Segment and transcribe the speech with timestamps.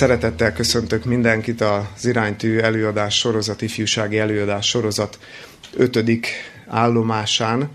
[0.00, 5.18] Szeretettel köszöntök mindenkit az iránytű előadás sorozat, ifjúsági előadás sorozat
[5.76, 6.28] ötödik
[6.66, 7.70] állomásán.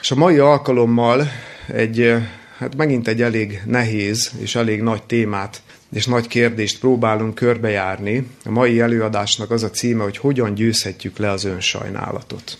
[0.00, 1.30] És a mai alkalommal
[1.66, 2.14] egy,
[2.58, 8.26] hát megint egy elég nehéz és elég nagy témát és nagy kérdést próbálunk körbejárni.
[8.44, 12.58] A mai előadásnak az a címe, hogy hogyan győzhetjük le az önsajnálatot.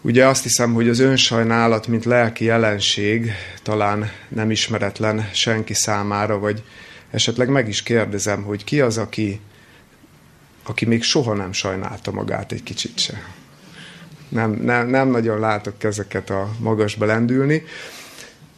[0.00, 3.32] Ugye azt hiszem, hogy az önsajnálat, mint lelki jelenség
[3.62, 6.62] talán nem ismeretlen senki számára, vagy
[7.14, 9.40] esetleg meg is kérdezem, hogy ki az, aki,
[10.62, 13.22] aki még soha nem sajnálta magát egy kicsit se.
[14.28, 17.62] Nem, nem, nem nagyon látok kezeket a magasba lendülni.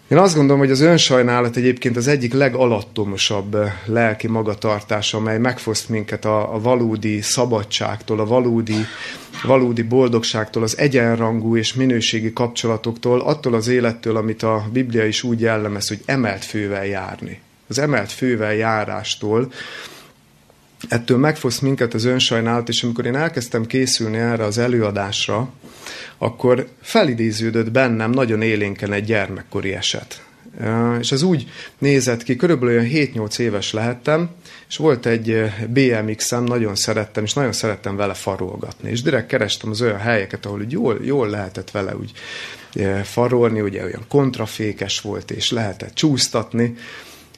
[0.08, 5.88] Én azt gondolom, hogy az önsajnálat egyébként az egyik legalattomosabb eh, lelki magatartás, amely megfoszt
[5.88, 8.84] minket a, a valódi szabadságtól, a valódi,
[9.42, 15.40] valódi boldogságtól, az egyenrangú és minőségi kapcsolatoktól, attól az élettől, amit a Biblia is úgy
[15.40, 17.44] jellemez, hogy emelt fővel járni.
[17.68, 19.52] Az emelt fővel járástól,
[20.88, 25.52] ettől megfoszt minket az önsajnálat, és amikor én elkezdtem készülni erre az előadásra,
[26.18, 30.20] akkor felidéződött bennem nagyon élénken egy gyermekkori eset.
[31.00, 34.30] És ez úgy nézett ki, körülbelül olyan 7-8 éves lehettem,
[34.68, 38.90] és volt egy BMX-em, nagyon szerettem, és nagyon szerettem vele farolgatni.
[38.90, 42.12] És direkt kerestem az olyan helyeket, ahol úgy jól, jól lehetett vele úgy
[43.02, 46.76] farolni, ugye olyan kontrafékes volt, és lehetett csúsztatni.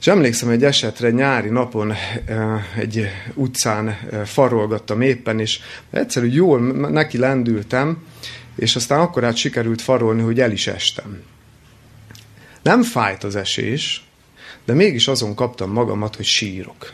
[0.01, 1.95] És emlékszem egy esetre, nyári napon
[2.79, 5.61] egy utcán farolgattam éppen, és
[5.91, 8.07] egyszerű jól neki lendültem,
[8.57, 11.23] és aztán akkor át sikerült farolni, hogy el is estem.
[12.63, 14.07] Nem fájt az esés,
[14.65, 16.93] de mégis azon kaptam magamat, hogy sírok.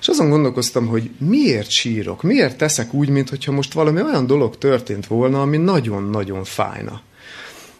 [0.00, 5.06] És azon gondolkoztam, hogy miért sírok, miért teszek úgy, mintha most valami olyan dolog történt
[5.06, 7.00] volna, ami nagyon-nagyon fájna.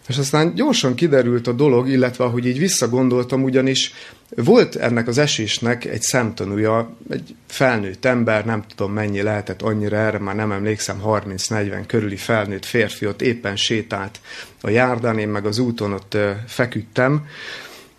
[0.07, 3.93] És aztán gyorsan kiderült a dolog, illetve ahogy így visszagondoltam, ugyanis
[4.35, 10.19] volt ennek az esésnek egy szemtanúja, egy felnőtt ember, nem tudom mennyi lehetett annyira erre,
[10.19, 14.19] már nem emlékszem, 30-40 körüli felnőtt férfi ott éppen sétált
[14.61, 16.17] a járdán, én meg az úton ott
[16.47, 17.25] feküdtem,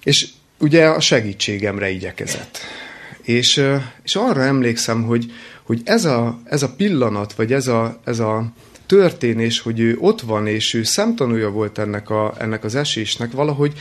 [0.02, 2.58] és ugye a segítségemre igyekezett.
[3.22, 3.64] És,
[4.02, 5.32] és arra emlékszem, hogy,
[5.62, 8.52] hogy ez, a, ez a pillanat, vagy ez a, ez a
[8.88, 13.72] történés, hogy ő ott van, és ő szemtanúja volt ennek, a, ennek az esésnek, valahogy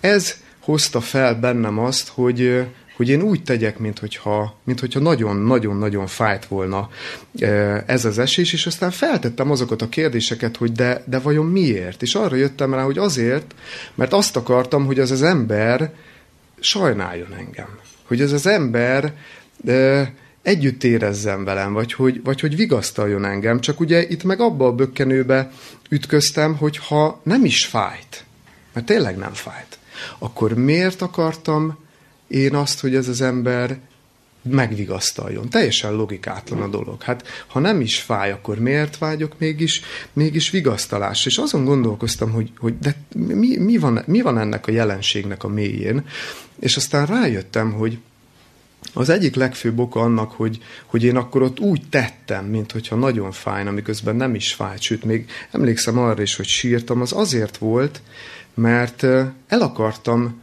[0.00, 2.66] ez hozta fel bennem azt, hogy,
[2.96, 6.88] hogy én úgy tegyek, mintha, mintha nagyon-nagyon-nagyon fájt volna
[7.86, 12.02] ez az esés, és aztán feltettem azokat a kérdéseket, hogy de, de vajon miért?
[12.02, 13.54] És arra jöttem rá, hogy azért,
[13.94, 15.92] mert azt akartam, hogy az az ember
[16.60, 17.78] sajnáljon engem.
[18.06, 19.12] Hogy ez az ember
[19.56, 20.12] de,
[20.46, 23.60] együtt érezzen velem, vagy hogy, vagy hogy vigasztaljon engem.
[23.60, 25.50] Csak ugye itt meg abba a bökkenőbe
[25.88, 28.24] ütköztem, hogy ha nem is fájt,
[28.72, 29.78] mert tényleg nem fájt,
[30.18, 31.78] akkor miért akartam
[32.26, 33.78] én azt, hogy ez az ember
[34.42, 35.48] megvigasztaljon.
[35.48, 37.02] Teljesen logikátlan a dolog.
[37.02, 39.80] Hát, ha nem is fáj, akkor miért vágyok mégis,
[40.12, 41.26] mégis vigasztalás?
[41.26, 45.48] És azon gondolkoztam, hogy, hogy de mi, mi, van, mi van ennek a jelenségnek a
[45.48, 46.06] mélyén?
[46.60, 47.98] És aztán rájöttem, hogy,
[48.98, 53.32] az egyik legfőbb oka annak, hogy, hogy én akkor ott úgy tettem, mint hogyha nagyon
[53.32, 58.02] fájna, miközben nem is fájt, sőt, még emlékszem arra is, hogy sírtam, az azért volt,
[58.54, 59.02] mert
[59.48, 60.42] el akartam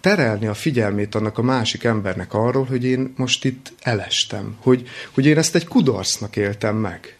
[0.00, 5.26] terelni a figyelmét annak a másik embernek arról, hogy én most itt elestem, hogy, hogy
[5.26, 7.16] én ezt egy kudarcnak éltem meg.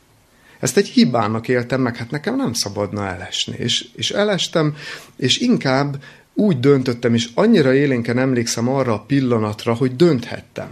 [0.61, 3.57] Ezt egy hibának éltem meg, hát nekem nem szabadna elesni.
[3.59, 4.77] És, és elestem,
[5.17, 6.03] és inkább
[6.37, 10.69] úgy döntöttem, és annyira élénken emlékszem arra a pillanatra, hogy dönthettem.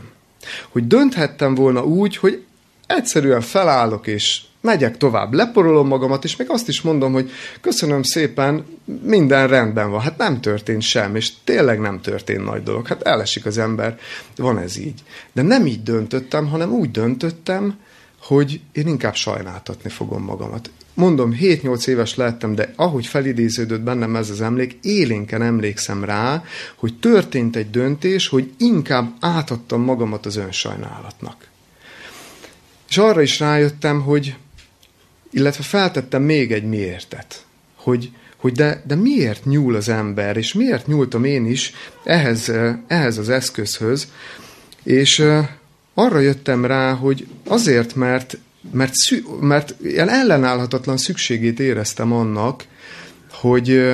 [0.68, 2.44] Hogy dönthettem volna úgy, hogy
[2.86, 7.30] egyszerűen felállok, és megyek tovább, leporolom magamat, és még azt is mondom, hogy
[7.60, 8.64] köszönöm szépen,
[9.02, 10.00] minden rendben van.
[10.00, 12.86] Hát nem történt sem, és tényleg nem történt nagy dolog.
[12.86, 13.98] Hát elesik az ember,
[14.36, 15.02] van ez így.
[15.32, 17.78] De nem így döntöttem, hanem úgy döntöttem,
[18.22, 20.70] hogy én inkább sajnáltatni fogom magamat.
[20.94, 26.44] Mondom, 7-8 éves lettem, de ahogy felidéződött bennem ez az emlék, élénken emlékszem rá,
[26.74, 31.48] hogy történt egy döntés, hogy inkább átadtam magamat az önsajnálatnak.
[32.88, 34.36] És arra is rájöttem, hogy,
[35.30, 40.86] illetve feltettem még egy miértet, hogy, hogy de, de miért nyúl az ember, és miért
[40.86, 41.72] nyúltam én is
[42.04, 42.52] ehhez,
[42.86, 44.08] ehhez az eszközhöz,
[44.82, 45.22] és
[45.94, 48.38] arra jöttem rá, hogy azért, mert
[48.70, 52.64] mert, szü, mert ilyen ellenállhatatlan szükségét éreztem annak,
[53.30, 53.92] hogy,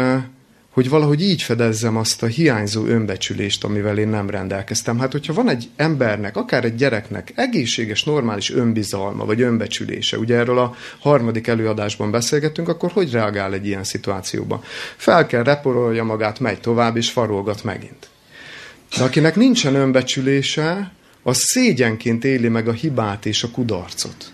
[0.71, 4.99] hogy valahogy így fedezzem azt a hiányzó önbecsülést, amivel én nem rendelkeztem.
[4.99, 10.59] Hát, hogyha van egy embernek, akár egy gyereknek egészséges, normális önbizalma, vagy önbecsülése, ugye erről
[10.59, 14.63] a harmadik előadásban beszélgetünk, akkor hogy reagál egy ilyen szituációban?
[14.97, 18.09] Fel kell, reporolja magát, megy tovább, és farolgat megint.
[18.97, 20.93] De akinek nincsen önbecsülése,
[21.23, 24.33] az szégyenként éli meg a hibát és a kudarcot.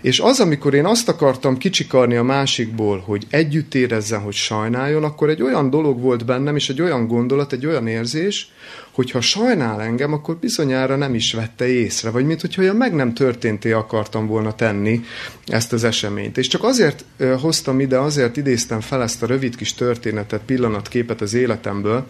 [0.00, 5.28] És az, amikor én azt akartam kicsikarni a másikból, hogy együtt érezzen, hogy sajnáljon, akkor
[5.28, 8.52] egy olyan dolog volt bennem, és egy olyan gondolat, egy olyan érzés,
[8.90, 12.94] hogy ha sajnál engem, akkor bizonyára nem is vette észre, vagy mint hogyha olyan meg
[12.94, 15.00] nem történté akartam volna tenni
[15.46, 16.38] ezt az eseményt.
[16.38, 17.04] És csak azért
[17.40, 22.06] hoztam ide, azért idéztem fel ezt a rövid kis történetet, pillanatképet az életemből,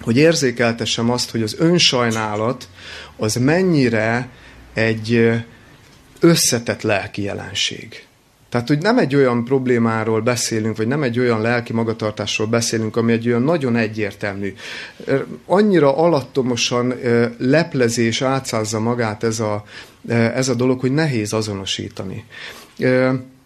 [0.00, 2.68] hogy érzékeltessem azt, hogy az önsajnálat
[3.16, 4.28] az mennyire
[4.74, 5.30] egy
[6.20, 8.06] összetett lelki jelenség.
[8.48, 13.12] Tehát, hogy nem egy olyan problémáról beszélünk, vagy nem egy olyan lelki magatartásról beszélünk, ami
[13.12, 14.54] egy olyan nagyon egyértelmű.
[15.46, 16.94] Annyira alattomosan
[17.38, 19.64] leplezés átszázza magát ez a,
[20.08, 22.24] ez a dolog, hogy nehéz azonosítani.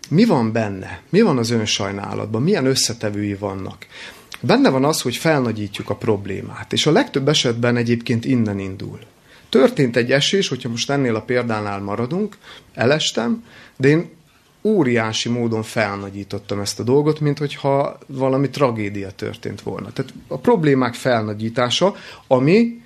[0.09, 1.01] Mi van benne?
[1.09, 2.43] Mi van az önsajnálatban?
[2.43, 3.87] Milyen összetevői vannak?
[4.41, 8.99] Benne van az, hogy felnagyítjuk a problémát, és a legtöbb esetben egyébként innen indul.
[9.51, 12.37] Történt egy esés, hogyha most ennél a példánál maradunk,
[12.75, 13.45] elestem,
[13.77, 14.11] de én
[14.63, 19.93] óriási módon felnagyítottam ezt a dolgot, mint hogyha valami tragédia történt volna.
[19.93, 21.95] Tehát a problémák felnagyítása,
[22.27, 22.81] ami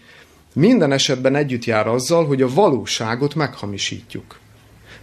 [0.52, 4.38] minden esetben együtt jár azzal, hogy a valóságot meghamisítjuk.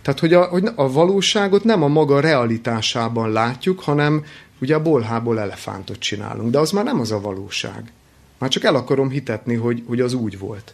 [0.01, 4.23] Tehát, hogy a, hogy a valóságot nem a maga realitásában látjuk, hanem
[4.61, 6.51] ugye a bolhából elefántot csinálunk.
[6.51, 7.91] De az már nem az a valóság.
[8.37, 10.73] Már csak el akarom hitetni, hogy, hogy az úgy volt.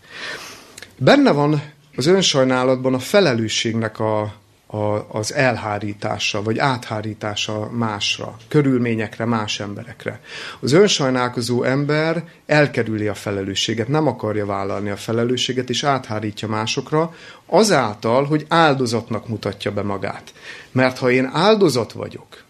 [0.99, 1.61] Benne van
[1.95, 4.21] az önsajnálatban a felelősségnek a,
[4.67, 4.77] a,
[5.11, 10.19] az elhárítása, vagy áthárítása másra, körülményekre, más emberekre.
[10.59, 17.15] Az önsajnálkozó ember elkerüli a felelősséget, nem akarja vállalni a felelősséget, és áthárítja másokra,
[17.45, 20.33] azáltal, hogy áldozatnak mutatja be magát.
[20.71, 22.45] Mert ha én áldozat vagyok,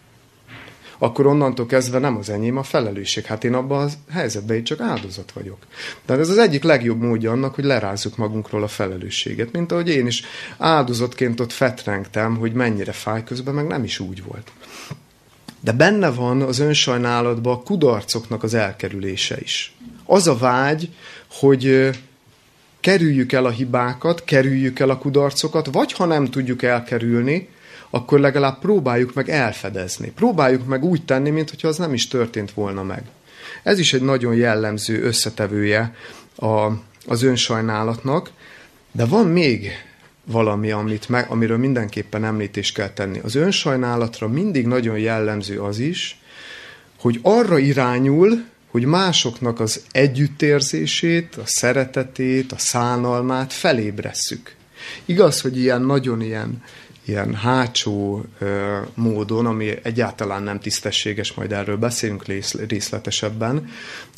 [0.98, 3.26] akkor onnantól kezdve nem az enyém a felelősség.
[3.26, 5.58] Hát én abban a helyzetben én csak áldozat vagyok.
[6.06, 10.08] Tehát ez az egyik legjobb módja annak, hogy lerázzuk magunkról a felelősséget, mint ahogy én
[10.08, 10.24] is
[10.58, 14.52] áldozatként ott fetrengtem, hogy mennyire fáj, közben meg nem is úgy volt.
[15.60, 19.76] De benne van az önsajnálatban a kudarcoknak az elkerülése is.
[20.06, 20.90] Az a vágy,
[21.32, 21.90] hogy
[22.80, 27.50] kerüljük el a hibákat, kerüljük el a kudarcokat, vagy ha nem tudjuk elkerülni,
[27.89, 30.12] akkor legalább próbáljuk meg elfedezni.
[30.16, 33.04] Próbáljuk meg úgy tenni, mintha az nem is történt volna meg.
[33.63, 35.95] Ez is egy nagyon jellemző összetevője
[36.36, 36.68] a,
[37.06, 38.31] az önsajnálatnak,
[38.92, 39.72] de van még
[40.25, 43.19] valami, amit meg, amiről mindenképpen említést kell tenni.
[43.24, 46.19] Az önsajnálatra mindig nagyon jellemző az is,
[47.00, 54.56] hogy arra irányul, hogy másoknak az együttérzését, a szeretetét, a szánalmát felébresszük.
[55.06, 56.63] Igaz, hogy ilyen nagyon ilyen
[57.07, 62.25] ilyen hátsó ö, módon, ami egyáltalán nem tisztességes, majd erről beszélünk
[62.68, 63.69] részletesebben,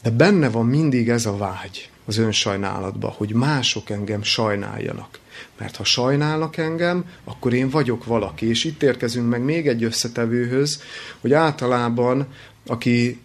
[0.04, 5.20] de benne van mindig ez a vágy az önsajnálatban, hogy mások engem sajnáljanak.
[5.58, 8.50] Mert ha sajnálnak engem, akkor én vagyok valaki.
[8.50, 10.82] És itt érkezünk meg még egy összetevőhöz,
[11.22, 12.28] hogy általában,
[12.68, 13.20] aki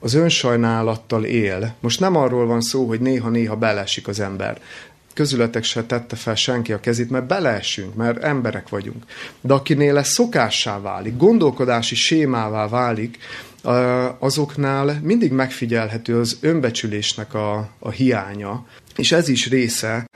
[0.00, 1.74] az önsajnálattal él.
[1.80, 4.60] Most nem arról van szó, hogy néha-néha belesik az ember
[5.14, 9.04] közületek se tette fel senki a kezét, mert beleesünk, mert emberek vagyunk.
[9.40, 13.18] De akinél ez szokássá válik, gondolkodási sémává válik,
[14.18, 18.66] azoknál mindig megfigyelhető az önbecsülésnek a, a hiánya,
[18.96, 20.06] és ez is része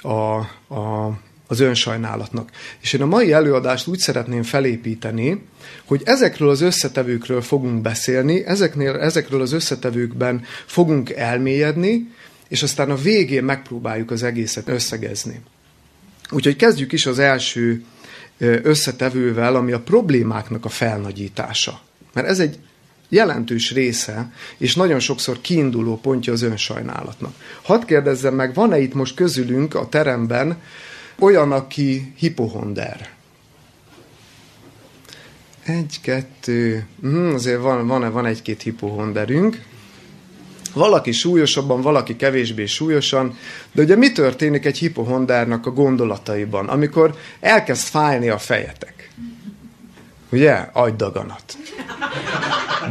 [0.00, 0.38] a,
[0.74, 2.50] a, az önsajnálatnak.
[2.80, 5.42] És én a mai előadást úgy szeretném felépíteni,
[5.84, 12.12] hogy ezekről az összetevőkről fogunk beszélni, ezeknél, ezekről az összetevőkben fogunk elmélyedni,
[12.54, 15.40] és aztán a végén megpróbáljuk az egészet összegezni.
[16.30, 17.84] Úgyhogy kezdjük is az első
[18.38, 21.80] összetevővel, ami a problémáknak a felnagyítása.
[22.12, 22.58] Mert ez egy
[23.08, 27.34] jelentős része, és nagyon sokszor kiinduló pontja az önsajnálatnak.
[27.62, 30.60] Hadd kérdezzem meg, van-e itt most közülünk a teremben
[31.18, 33.10] olyan, aki hipohonder?
[35.64, 39.72] Egy, kettő, hm, azért van, van, van egy-két hipohonderünk.
[40.74, 43.38] Valaki súlyosabban, valaki kevésbé súlyosan,
[43.72, 49.10] de ugye mi történik egy hipohondárnak a gondolataiban, amikor elkezd fájni a fejetek?
[50.30, 50.68] Ugye?
[50.72, 51.56] Agydaganat.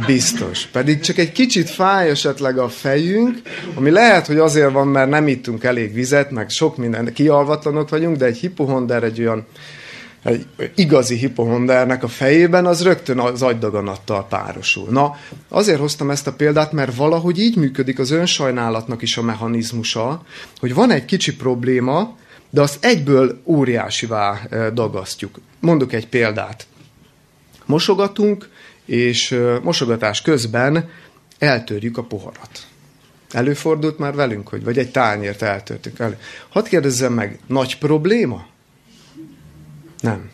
[0.06, 0.66] Biztos.
[0.66, 3.38] Pedig csak egy kicsit fáj esetleg a fejünk,
[3.74, 8.16] ami lehet, hogy azért van, mert nem ittunk elég vizet, meg sok minden, kialvatlanok vagyunk,
[8.16, 9.46] de egy hipohonder egy olyan
[10.24, 14.88] egy igazi hipohondernek a fejében, az rögtön az agydaganattal párosul.
[14.90, 15.16] Na,
[15.48, 20.22] azért hoztam ezt a példát, mert valahogy így működik az önsajnálatnak is a mechanizmusa,
[20.60, 22.16] hogy van egy kicsi probléma,
[22.50, 25.40] de azt egyből óriásivá e, dagasztjuk.
[25.60, 26.66] Mondok egy példát.
[27.66, 28.48] Mosogatunk,
[28.84, 30.90] és e, mosogatás közben
[31.38, 32.66] eltörjük a poharat.
[33.30, 36.18] Előfordult már velünk, hogy vagy egy tányért eltörtük elő.
[36.48, 38.52] Hadd kérdezzem meg, nagy probléma?
[40.04, 40.30] Nem.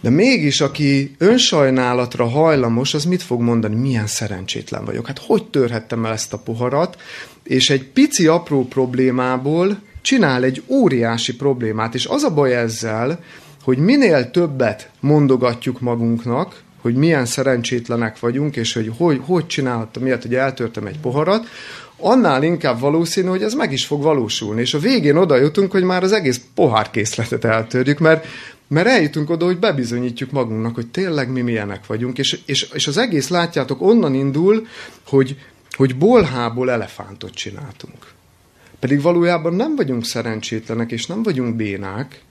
[0.00, 3.74] De mégis, aki önsajnálatra hajlamos, az mit fog mondani?
[3.74, 5.06] Milyen szerencsétlen vagyok.
[5.06, 6.96] Hát hogy törhettem el ezt a poharat?
[7.42, 11.94] És egy pici apró problémából csinál egy óriási problémát.
[11.94, 13.20] És az a baj ezzel,
[13.62, 20.22] hogy minél többet mondogatjuk magunknak, hogy milyen szerencsétlenek vagyunk, és hogy hogy, hogy csinálhattam miért,
[20.22, 21.46] hogy eltörtem egy poharat,
[21.98, 24.60] annál inkább valószínű, hogy ez meg is fog valósulni.
[24.60, 28.26] És a végén oda jutunk, hogy már az egész pohárkészletet eltörjük, mert,
[28.68, 32.18] mert eljutunk oda, hogy bebizonyítjuk magunknak, hogy tényleg mi milyenek vagyunk.
[32.18, 34.66] És, és, és az egész, látjátok, onnan indul,
[35.06, 35.36] hogy,
[35.70, 38.16] hogy bolhából elefántot csináltunk.
[38.78, 42.22] Pedig valójában nem vagyunk szerencsétlenek, és nem vagyunk bénák,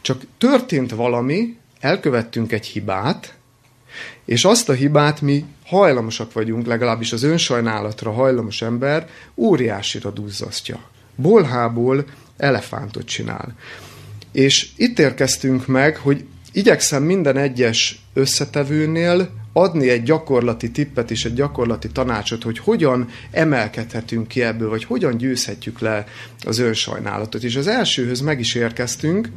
[0.00, 3.37] csak történt valami, elkövettünk egy hibát,
[4.28, 10.80] és azt a hibát mi hajlamosak vagyunk, legalábbis az önsajnálatra hajlamos ember óriásira duzzasztja.
[11.16, 12.04] Bolhából
[12.36, 13.54] elefántot csinál.
[14.32, 21.34] És itt érkeztünk meg, hogy igyekszem minden egyes összetevőnél adni egy gyakorlati tippet és egy
[21.34, 26.06] gyakorlati tanácsot, hogy hogyan emelkedhetünk ki ebből, vagy hogyan győzhetjük le
[26.46, 27.42] az önsajnálatot.
[27.42, 29.28] És az elsőhöz meg is érkeztünk,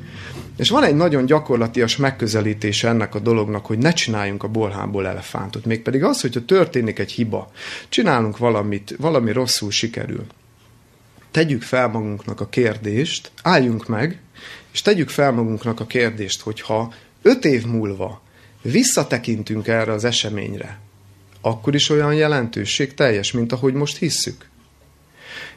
[0.58, 5.66] és van egy nagyon gyakorlatias megközelítés ennek a dolognak, hogy ne csináljunk a bolhából elefántot.
[5.66, 7.52] Mégpedig az, hogyha történik egy hiba,
[7.90, 10.26] csinálunk valamit, valami rosszul sikerül.
[11.32, 14.20] Tegyük fel magunknak a kérdést, álljunk meg,
[14.72, 18.22] és tegyük fel magunknak a kérdést, hogyha öt év múlva
[18.62, 20.80] visszatekintünk erre az eseményre,
[21.42, 24.50] akkor is olyan jelentőség teljes, mint ahogy most hisszük.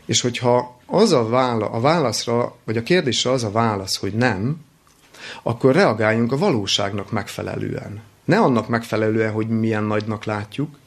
[0.06, 4.64] És hogyha az a, vála, a válaszra, vagy a kérdésre az a válasz, hogy nem,
[5.42, 8.02] akkor reagáljunk a valóságnak megfelelően.
[8.24, 10.78] Ne annak megfelelően, hogy milyen nagynak látjuk,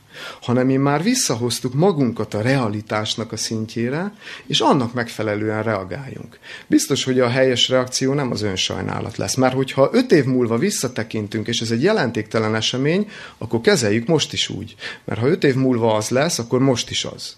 [0.42, 4.14] hanem mi már visszahoztuk magunkat a realitásnak a szintjére,
[4.48, 6.40] és annak megfelelően reagáljunk.
[6.68, 11.48] Biztos, hogy a helyes reakció nem az önsajnálat lesz, mert hogyha öt év múlva visszatekintünk,
[11.48, 14.76] és ez egy jelentéktelen esemény, akkor kezeljük most is úgy.
[15.06, 17.36] Mert ha öt év múlva az lesz, akkor most is az.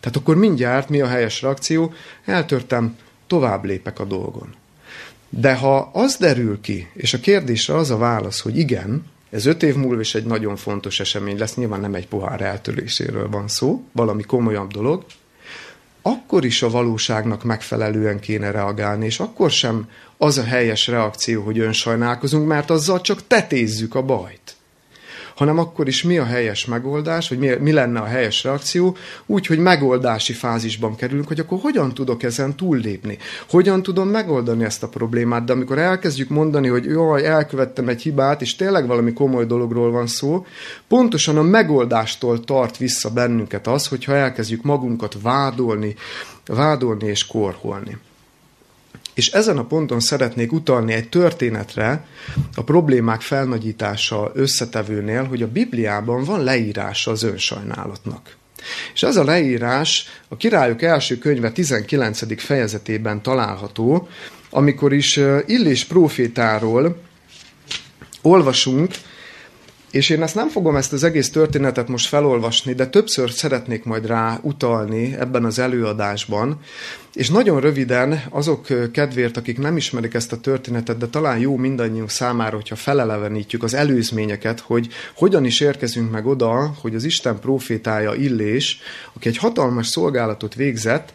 [0.00, 1.92] Tehát akkor mindjárt mi a helyes reakció?
[2.24, 2.96] Eltörtem,
[3.26, 4.54] tovább lépek a dolgon.
[5.28, 9.62] De ha az derül ki, és a kérdésre az a válasz, hogy igen, ez öt
[9.62, 13.82] év múlva is egy nagyon fontos esemény lesz, nyilván nem egy pohár eltöréséről van szó,
[13.92, 15.04] valami komolyabb dolog,
[16.02, 21.58] akkor is a valóságnak megfelelően kéne reagálni, és akkor sem az a helyes reakció, hogy
[21.58, 24.57] önsajnálkozunk, mert azzal csak tetézzük a bajt
[25.38, 29.46] hanem akkor is mi a helyes megoldás, vagy mi, mi lenne a helyes reakció, úgy,
[29.46, 33.18] hogy megoldási fázisban kerülünk, hogy akkor hogyan tudok ezen túllépni,
[33.50, 38.40] hogyan tudom megoldani ezt a problémát, de amikor elkezdjük mondani, hogy jaj, elkövettem egy hibát,
[38.40, 40.46] és tényleg valami komoly dologról van szó,
[40.88, 45.94] pontosan a megoldástól tart vissza bennünket az, hogyha elkezdjük magunkat vádolni,
[46.46, 47.98] vádolni és korholni.
[49.18, 52.06] És ezen a ponton szeretnék utalni egy történetre
[52.54, 58.36] a problémák felnagyítása összetevőnél, hogy a Bibliában van leírása az önsajnálatnak.
[58.94, 62.42] És ez a leírás a királyok első könyve 19.
[62.42, 64.08] fejezetében található,
[64.50, 67.00] amikor is Illés profétáról
[68.22, 68.94] olvasunk,
[69.90, 74.06] és én ezt nem fogom ezt az egész történetet most felolvasni, de többször szeretnék majd
[74.06, 76.60] rá utalni ebben az előadásban.
[77.14, 82.10] És nagyon röviden azok kedvéért, akik nem ismerik ezt a történetet, de talán jó mindannyiunk
[82.10, 88.14] számára, hogyha felelevenítjük az előzményeket, hogy hogyan is érkezünk meg oda, hogy az Isten profétája
[88.14, 88.80] Illés,
[89.12, 91.12] aki egy hatalmas szolgálatot végzett,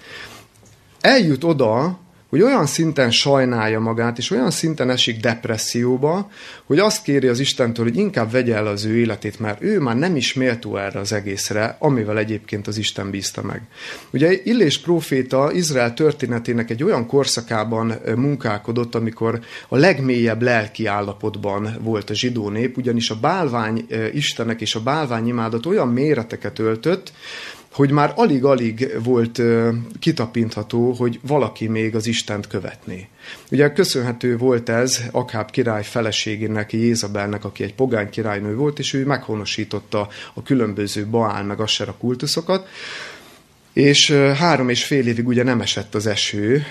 [1.01, 2.00] eljut oda,
[2.34, 6.30] hogy olyan szinten sajnálja magát, és olyan szinten esik depresszióba,
[6.66, 9.98] hogy azt kéri az Istentől, hogy inkább vegye el az ő életét, mert ő már
[9.98, 13.62] nem is méltó erre az egészre, amivel egyébként az Isten bízta meg.
[14.13, 22.10] Ugye Illés próféta Izrael történetének egy olyan korszakában munkálkodott, amikor a legmélyebb lelki állapotban volt
[22.10, 27.13] a zsidó nép, ugyanis a bálvány istenek és a bálvány imádat olyan méreteket öltött,
[27.74, 29.42] hogy már alig-alig volt
[30.00, 33.08] kitapintható, hogy valaki még az Istent követné.
[33.51, 39.06] Ugye köszönhető volt ez Akáb király feleségének, Jézabelnek, aki egy pogány királynő volt, és ő
[39.06, 42.68] meghonosította a különböző Baál meg Assera kultuszokat,
[43.74, 46.63] és három és fél évig ugye nem esett az eső,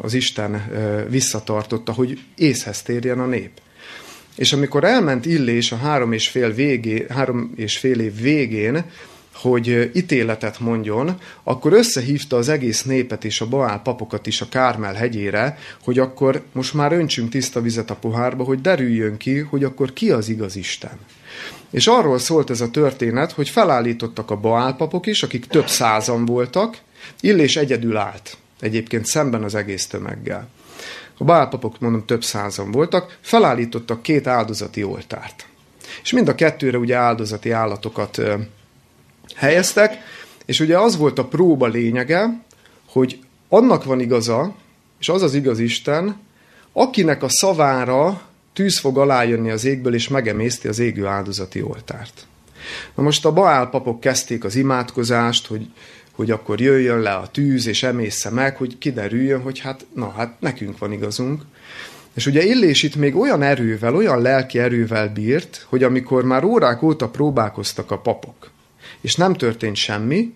[0.00, 0.70] az Isten
[1.08, 3.50] visszatartotta, hogy észhez térjen a nép.
[4.36, 8.84] És amikor elment Illés a három és fél, végé, három és fél év végén,
[9.34, 14.94] hogy ítéletet mondjon, akkor összehívta az egész népet és a Baál papokat is a Kármel
[14.94, 19.92] hegyére, hogy akkor most már öntsünk tiszta vizet a pohárba, hogy derüljön ki, hogy akkor
[19.92, 20.98] ki az igaz Isten.
[21.70, 26.24] És arról szólt ez a történet, hogy felállítottak a Baál papok is, akik több százan
[26.24, 26.78] voltak,
[27.20, 30.48] Illés egyedül állt, egyébként szemben az egész tömeggel.
[31.18, 35.46] A Baál papok, mondom, több százan voltak, felállítottak két áldozati oltárt.
[36.02, 38.20] És mind a kettőre ugye áldozati állatokat
[39.34, 39.98] helyeztek,
[40.44, 42.40] és ugye az volt a próba lényege,
[42.86, 44.54] hogy annak van igaza,
[45.00, 46.20] és az az igaz Isten,
[46.72, 48.22] akinek a szavára
[48.52, 52.26] tűz fog alájönni az égből, és megemészti az égő áldozati oltárt.
[52.94, 55.66] Na most a Baál papok kezdték az imádkozást, hogy,
[56.12, 60.40] hogy akkor jöjjön le a tűz, és emészze meg, hogy kiderüljön, hogy hát, na, hát
[60.40, 61.42] nekünk van igazunk.
[62.14, 66.82] És ugye Illés itt még olyan erővel, olyan lelki erővel bírt, hogy amikor már órák
[66.82, 68.50] óta próbálkoztak a papok,
[69.02, 70.32] és nem történt semmi,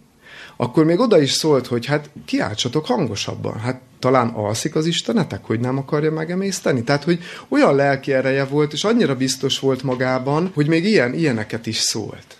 [0.56, 3.58] akkor még oda is szólt, hogy hát kiáltsatok hangosabban.
[3.58, 6.84] Hát talán alszik az Istenetek, hogy nem akarja megemészteni?
[6.84, 7.18] Tehát, hogy
[7.48, 12.36] olyan lelki ereje volt, és annyira biztos volt magában, hogy még ilyen, ilyeneket is szólt.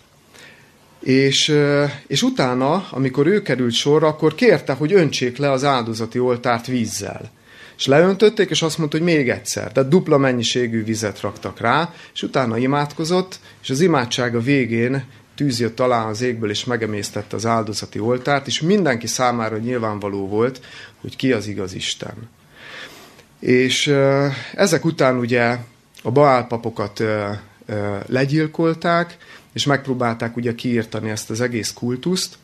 [0.99, 1.55] És,
[2.07, 7.31] és utána, amikor ő került sorra, akkor kérte, hogy öntsék le az áldozati oltárt vízzel.
[7.77, 9.71] És leöntötték, és azt mondta, hogy még egyszer.
[9.71, 15.03] Tehát dupla mennyiségű vizet raktak rá, és utána imádkozott, és az imádsága végén
[15.37, 20.61] tűz jött alá az égből, és megemésztette az áldozati oltárt, és mindenki számára nyilvánvaló volt,
[21.01, 22.29] hogy ki az igaz Isten.
[23.39, 23.93] És
[24.53, 25.57] ezek után ugye
[26.03, 27.03] a Baál papokat
[28.05, 29.17] legyilkolták,
[29.53, 32.37] és megpróbálták ugye kiírtani ezt az egész kultuszt,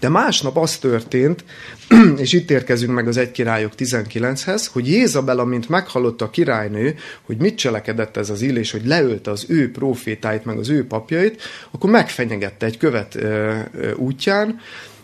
[0.00, 1.44] de másnap az történt,
[2.24, 7.36] és itt érkezünk meg az egy királyok 19-hez, hogy Jézabel, amint meghallotta a királynő, hogy
[7.36, 11.90] mit cselekedett ez az illés, hogy leölte az ő profétáit, meg az ő papjait, akkor
[11.90, 14.58] megfenyegette egy követ ö, ö, útján,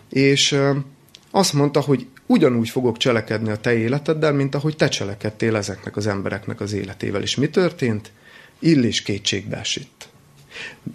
[0.09, 0.71] és ö,
[1.31, 6.07] azt mondta, hogy ugyanúgy fogok cselekedni a te életeddel, mint ahogy te cselekedtél ezeknek az
[6.07, 7.21] embereknek az életével.
[7.21, 8.11] És mi történt?
[8.59, 10.02] Illés kétségbe esett.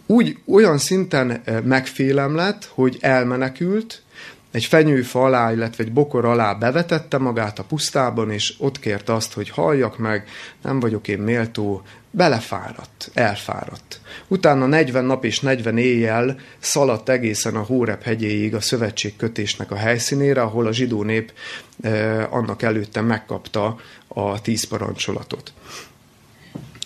[0.06, 4.02] Úgy olyan szinten megfélem lett, hogy elmenekült,
[4.50, 9.32] egy fenyőfa alá, illetve egy bokor alá bevetette magát a pusztában, és ott kért azt,
[9.32, 10.28] hogy halljak meg,
[10.62, 14.00] nem vagyok én méltó, belefáradt, elfáradt.
[14.28, 20.42] Utána 40 nap és 40 éjjel szaladt egészen a Hórep hegyéig a szövetségkötésnek a helyszínére,
[20.42, 21.32] ahol a zsidó nép
[21.80, 23.76] eh, annak előtte megkapta
[24.08, 25.52] a tíz parancsolatot.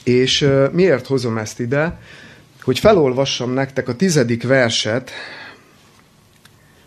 [0.04, 1.98] És eh, miért hozom ezt ide?
[2.62, 5.10] Hogy felolvassam nektek a tizedik verset,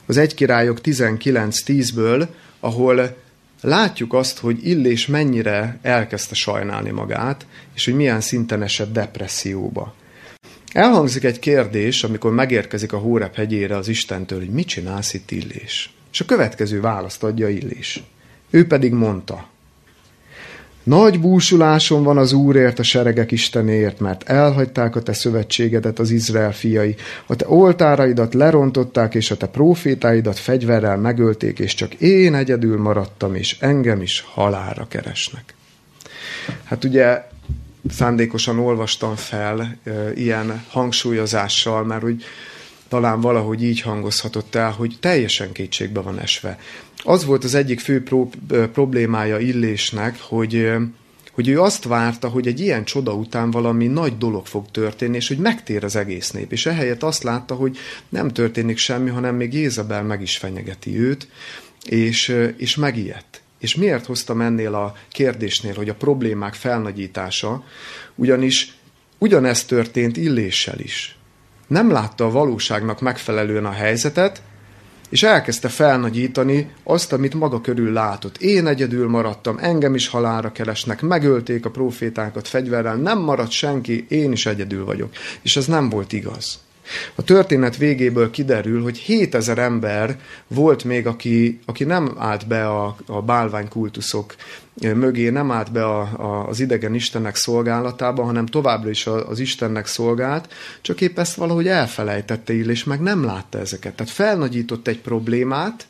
[0.06, 2.28] az egy királyok 19.10-ből,
[2.60, 3.18] ahol
[3.62, 9.94] látjuk azt, hogy Illés mennyire elkezdte sajnálni magát, és hogy milyen szinten esett depresszióba.
[10.74, 15.94] Elhangzik egy kérdés, amikor megérkezik a Hórep hegyére az Istentől, hogy mit csinálsz itt Illés?
[16.12, 18.04] És a következő választ adja Illés.
[18.50, 19.50] Ő pedig mondta,
[20.86, 26.54] nagy búsuláson van az Úrért, a seregek Istenéért, mert elhagyták a te szövetségedet az Izrael
[26.54, 26.96] fiai,
[27.26, 33.36] a te oltáraidat lerontották, és a te profétáidat fegyverrel megölték, és csak én egyedül maradtam,
[33.36, 35.56] és engem is halára keresnek.
[36.64, 37.24] Hát ugye
[37.90, 42.24] szándékosan olvastam fel e, ilyen hangsúlyozással, mert hogy
[42.88, 46.60] talán valahogy így hangozhatott el, hogy teljesen kétségbe van esve.
[47.04, 48.36] Az volt az egyik fő pro-
[48.74, 50.72] problémája Illésnek, hogy,
[51.32, 55.28] hogy ő azt várta, hogy egy ilyen csoda után valami nagy dolog fog történni, és
[55.28, 56.52] hogy megtér az egész nép.
[56.52, 57.78] És ehelyett azt látta, hogy
[58.10, 61.28] nem történik semmi, hanem még Jézabel meg is fenyegeti őt,
[61.86, 63.42] és, és megijedt.
[63.60, 67.64] És miért hoztam ennél a kérdésnél, hogy a problémák felnagyítása,
[68.16, 68.78] ugyanis
[69.18, 71.18] ugyanezt történt Illéssel is
[71.68, 74.42] nem látta a valóságnak megfelelően a helyzetet,
[75.10, 78.38] és elkezdte felnagyítani azt, amit maga körül látott.
[78.38, 84.32] Én egyedül maradtam, engem is halára keresnek, megölték a profétákat fegyverrel, nem maradt senki, én
[84.32, 85.12] is egyedül vagyok.
[85.42, 86.60] És ez nem volt igaz.
[87.16, 92.96] A történet végéből kiderül, hogy 7000 ember volt még, aki, aki nem állt be a,
[93.06, 94.36] a bálványkultuszok
[94.82, 99.86] mögé, nem állt be a, a, az idegen Istennek szolgálatába, hanem továbbra is az Istennek
[99.86, 103.96] szolgált, csak épp ezt valahogy elfelejtette Ill, és meg nem látta ezeket.
[103.96, 105.88] Tehát felnagyított egy problémát,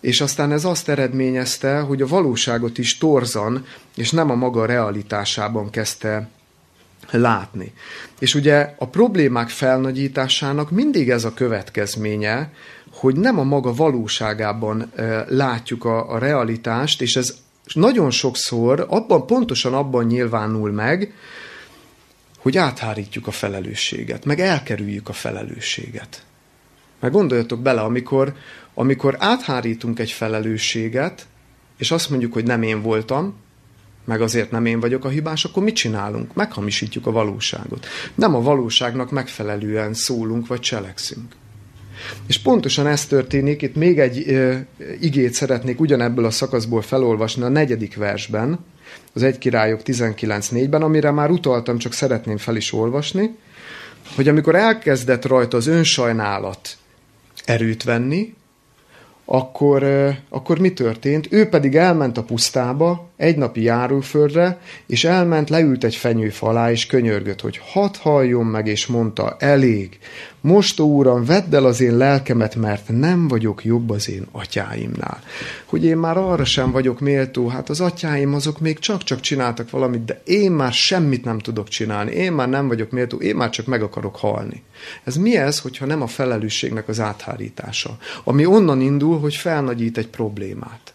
[0.00, 3.64] és aztán ez azt eredményezte, hogy a valóságot is torzan,
[3.96, 6.28] és nem a maga realitásában kezdte
[7.10, 7.72] látni.
[8.18, 12.52] És ugye a problémák felnagyításának mindig ez a következménye,
[12.92, 14.92] hogy nem a maga valóságában
[15.28, 17.36] látjuk a, a realitást, és ez
[17.74, 21.14] nagyon sokszor abban, pontosan abban nyilvánul meg,
[22.38, 26.22] hogy áthárítjuk a felelősséget, meg elkerüljük a felelősséget.
[27.00, 28.34] Meg gondoljatok bele, amikor,
[28.74, 31.26] amikor áthárítunk egy felelősséget,
[31.76, 33.34] és azt mondjuk, hogy nem én voltam,
[34.08, 36.34] meg azért nem én vagyok a hibás, akkor mit csinálunk?
[36.34, 37.86] Meghamisítjuk a valóságot.
[38.14, 41.34] Nem a valóságnak megfelelően szólunk vagy cselekszünk.
[42.26, 44.66] És pontosan ez történik, itt még egy e,
[45.00, 48.58] igét szeretnék ugyanebből a szakaszból felolvasni a negyedik versben,
[49.12, 53.36] az egy királyok 19.4-ben, amire már utaltam, csak szeretném fel is olvasni,
[54.14, 56.76] hogy amikor elkezdett rajta az önsajnálat
[57.44, 58.34] erőt venni,
[59.24, 59.84] akkor,
[60.28, 61.26] akkor mi történt?
[61.30, 66.86] Ő pedig elment a pusztába, egy napi járóföldre, és elment, leült egy fenyőfa alá, és
[66.86, 69.98] könyörgött, hogy hadd halljon meg, és mondta, elég,
[70.40, 75.20] most, ó Uram, vedd el az én lelkemet, mert nem vagyok jobb az én atyáimnál.
[75.64, 80.04] Hogy én már arra sem vagyok méltó, hát az atyáim azok még csak-csak csináltak valamit,
[80.04, 83.66] de én már semmit nem tudok csinálni, én már nem vagyok méltó, én már csak
[83.66, 84.62] meg akarok halni.
[85.04, 87.96] Ez mi ez, hogyha nem a felelősségnek az áthárítása?
[88.24, 90.92] Ami onnan indul, hogy felnagyít egy problémát.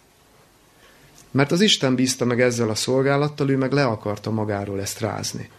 [1.33, 5.49] Mert az Isten bízta meg ezzel a szolgálattal, ő meg le akarta magáról ezt rázni.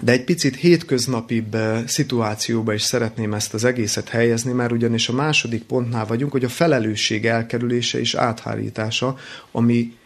[0.00, 5.12] De egy picit hétköznapibb eh, szituációba is szeretném ezt az egészet helyezni, mert ugyanis a
[5.12, 9.16] második pontnál vagyunk, hogy a felelősség elkerülése és áthárítása,
[9.50, 9.96] ami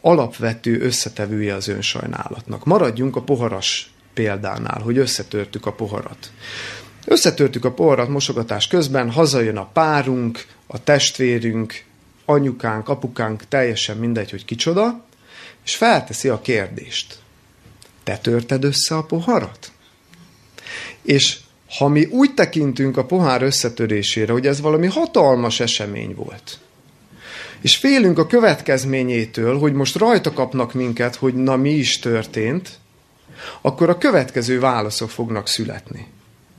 [0.00, 2.64] alapvető összetevője az önsajnálatnak.
[2.64, 6.30] Maradjunk a poharas példánál, hogy összetörtük a poharat.
[7.06, 11.84] Összetörtük a poharat mosogatás közben, hazajön a párunk, a testvérünk,
[12.30, 15.04] anyukánk, apukánk, teljesen mindegy, hogy kicsoda,
[15.64, 17.18] és felteszi a kérdést.
[18.04, 19.72] Te törted össze a poharat?
[21.02, 21.38] És
[21.78, 26.58] ha mi úgy tekintünk a pohár összetörésére, hogy ez valami hatalmas esemény volt,
[27.60, 32.78] és félünk a következményétől, hogy most rajta kapnak minket, hogy na mi is történt,
[33.60, 36.06] akkor a következő válaszok fognak születni.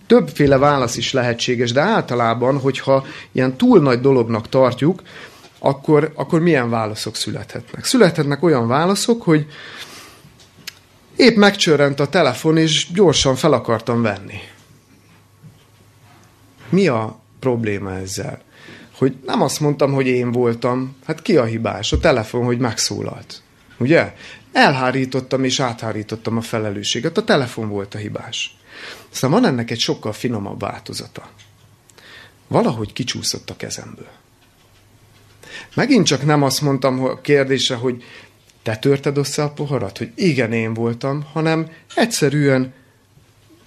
[0.07, 5.01] Többféle válasz is lehetséges, de általában, hogyha ilyen túl nagy dolognak tartjuk,
[5.63, 7.86] akkor, akkor milyen válaszok születhetnek?
[7.86, 9.45] Születhetnek olyan válaszok, hogy
[11.15, 14.39] épp megcsörrent a telefon, és gyorsan fel akartam venni.
[16.69, 18.41] Mi a probléma ezzel?
[18.97, 21.91] Hogy nem azt mondtam, hogy én voltam, hát ki a hibás?
[21.91, 23.41] A telefon, hogy megszólalt.
[23.78, 24.13] Ugye?
[24.52, 27.17] Elhárítottam és áthárítottam a felelősséget.
[27.17, 28.58] A telefon volt a hibás.
[29.12, 31.30] Aztán van ennek egy sokkal finomabb változata.
[32.47, 34.10] Valahogy kicsúszott a kezemből.
[35.74, 38.04] Megint csak nem azt mondtam a kérdésre, hogy
[38.64, 42.74] te törted össze a poharat, hogy igen, én voltam, hanem egyszerűen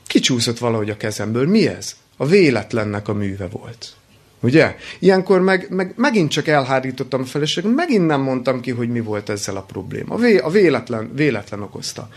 [0.07, 1.49] kicsúszott valahogy a kezemből.
[1.49, 1.97] Mi ez?
[2.17, 3.97] A véletlennek a műve volt.
[4.45, 4.77] Ugye?
[4.99, 9.29] Ilyenkor meg, meg megint csak elhárítottam a feleségem, megint nem mondtam ki, hogy mi volt
[9.29, 10.15] ezzel a probléma.
[10.15, 12.09] A, vé, a véletlen, véletlen okozta.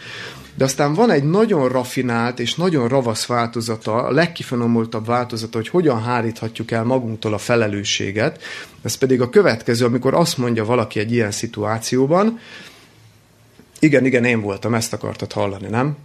[0.55, 6.03] De aztán van egy nagyon rafinált és nagyon ravasz változata, a legkifinomultabb változata, hogy hogyan
[6.03, 8.43] háríthatjuk el magunktól a felelősséget.
[8.81, 12.39] Ez pedig a következő, amikor azt mondja valaki egy ilyen szituációban,
[13.79, 15.97] igen, igen, én voltam, ezt akartad hallani, nem?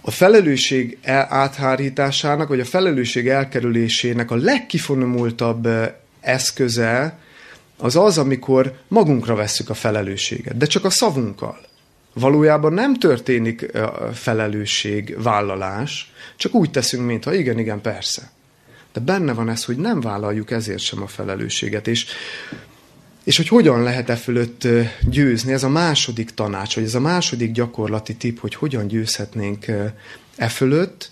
[0.00, 5.68] A felelősség áthárításának, vagy a felelősség elkerülésének a legkifonomultabb
[6.20, 7.18] eszköze
[7.76, 11.60] az az, amikor magunkra vesszük a felelősséget, de csak a szavunkkal.
[12.14, 13.70] Valójában nem történik
[14.12, 18.30] felelősség, vállalás, csak úgy teszünk, mintha igen, igen, persze.
[18.92, 21.86] De benne van ez, hogy nem vállaljuk ezért sem a felelősséget.
[21.86, 22.06] És,
[23.24, 24.66] és hogy hogyan lehet e fölött
[25.02, 29.66] győzni, ez a második tanács, vagy ez a második gyakorlati tip, hogy hogyan győzhetnénk
[30.36, 31.10] e fölött,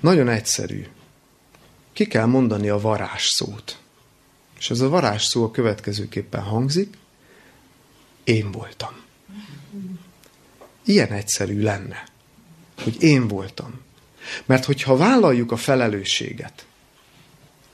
[0.00, 0.86] nagyon egyszerű.
[1.92, 3.78] Ki kell mondani a varázs szót.
[4.58, 6.96] És ez a varázs szó a következőképpen hangzik,
[8.24, 8.92] én voltam.
[10.84, 12.04] Ilyen egyszerű lenne,
[12.82, 13.80] hogy én voltam.
[14.46, 16.66] Mert hogyha vállaljuk a felelősséget,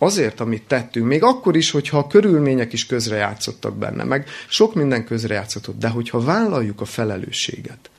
[0.05, 5.05] azért, amit tettünk, még akkor is, hogyha a körülmények is közrejátszottak benne, meg sok minden
[5.05, 7.91] közrejátszott, de hogyha vállaljuk a felelősséget,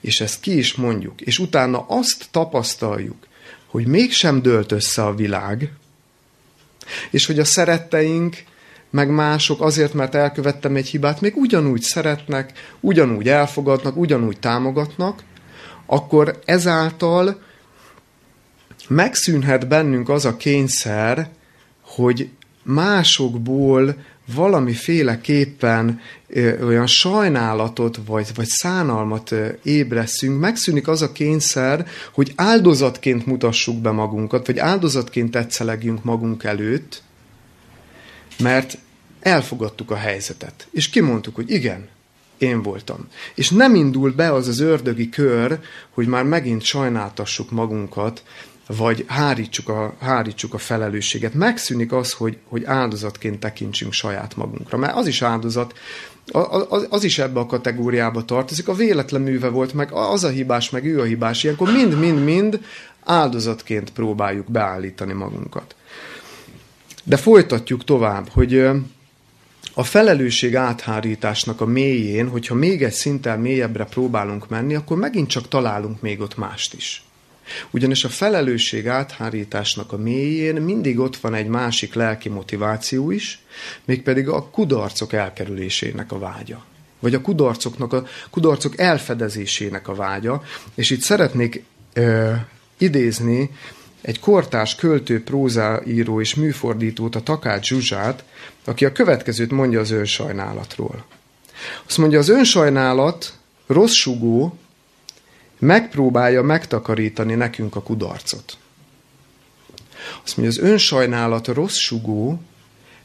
[0.00, 3.26] és ezt ki is mondjuk, és utána azt tapasztaljuk,
[3.66, 5.72] hogy mégsem dőlt össze a világ,
[7.10, 8.36] és hogy a szeretteink
[8.90, 15.22] meg mások azért, mert elkövettem egy hibát, még ugyanúgy szeretnek, ugyanúgy elfogadnak, ugyanúgy támogatnak,
[15.86, 17.42] akkor ezáltal
[18.92, 21.28] megszűnhet bennünk az a kényszer,
[21.80, 22.28] hogy
[22.62, 23.96] másokból
[24.34, 33.26] valamiféleképpen ö, olyan sajnálatot vagy, vagy szánalmat ö, ébreszünk, megszűnik az a kényszer, hogy áldozatként
[33.26, 37.02] mutassuk be magunkat, vagy áldozatként tetszelegjünk magunk előtt,
[38.38, 38.78] mert
[39.20, 41.88] elfogadtuk a helyzetet, és kimondtuk, hogy igen,
[42.38, 43.08] én voltam.
[43.34, 45.58] És nem indul be az az ördögi kör,
[45.90, 48.22] hogy már megint sajnáltassuk magunkat,
[48.66, 51.34] vagy hárítsuk a, hárítsuk a felelősséget.
[51.34, 54.78] Megszűnik az, hogy, hogy áldozatként tekintsünk saját magunkra.
[54.78, 55.78] Mert az is áldozat,
[56.68, 58.68] az, az is ebbe a kategóriába tartozik.
[58.68, 61.44] A véletlen műve volt, meg az a hibás, meg ő a hibás.
[61.44, 62.60] Ilyenkor mind-mind-mind
[63.04, 65.74] áldozatként próbáljuk beállítani magunkat.
[67.04, 68.70] De folytatjuk tovább, hogy
[69.74, 75.48] a felelősség áthárításnak a mélyén, hogyha még egy szinten mélyebbre próbálunk menni, akkor megint csak
[75.48, 77.04] találunk még ott mást is.
[77.70, 83.42] Ugyanis a felelősség áthárításnak a mélyén mindig ott van egy másik lelki motiváció is,
[83.84, 86.64] mégpedig a kudarcok elkerülésének a vágya.
[87.00, 90.42] Vagy a kudarcoknak a kudarcok elfedezésének a vágya.
[90.74, 92.32] És itt szeretnék ö,
[92.78, 93.50] idézni
[94.00, 98.24] egy kortárs költő, prózáíró és műfordítót, a Takács Zsuzsát,
[98.64, 101.04] aki a következőt mondja az önsajnálatról.
[101.86, 103.32] Azt mondja, az önsajnálat
[103.66, 104.58] rossz sugó,
[105.62, 108.56] megpróbálja megtakarítani nekünk a kudarcot.
[110.24, 112.42] Azt mondja, az önsajnálat rossz sugó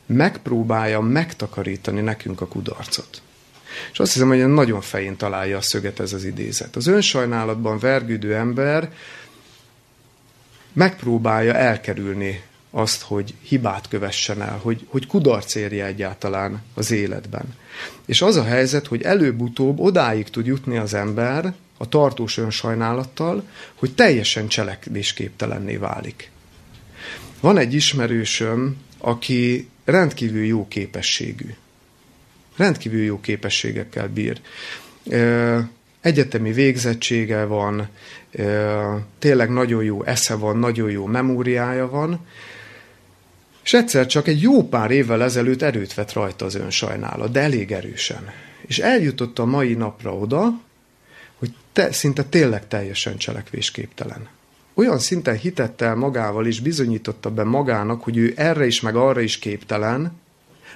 [0.06, 3.22] megpróbálja megtakarítani nekünk a kudarcot.
[3.92, 6.76] És azt hiszem, hogy nagyon fején találja a szöget ez az idézet.
[6.76, 8.94] Az önsajnálatban vergődő ember
[10.74, 17.56] megpróbálja elkerülni azt, hogy hibát kövessen el, hogy, hogy kudarc érje egyáltalán az életben.
[18.06, 23.44] És az a helyzet, hogy előbb-utóbb odáig tud jutni az ember a tartós önsajnálattal,
[23.76, 26.32] hogy teljesen cselekvésképtelenné válik.
[27.40, 31.54] Van egy ismerősöm, aki rendkívül jó képességű.
[32.56, 34.42] Rendkívül jó képességekkel bír.
[36.02, 37.90] Egyetemi végzettsége van,
[39.20, 42.26] tényleg nagyon jó esze van, nagyon jó memóriája van,
[43.64, 47.72] és egyszer csak egy jó pár évvel ezelőtt erőt vett rajta az önsajnálat, de elég
[47.72, 48.30] erősen.
[48.68, 50.62] És eljutott a mai napra oda,
[51.78, 54.28] te, szinte tényleg teljesen cselekvésképtelen.
[54.74, 59.20] Olyan szinten hitette el magával és bizonyította be magának, hogy ő erre is meg arra
[59.20, 60.12] is képtelen,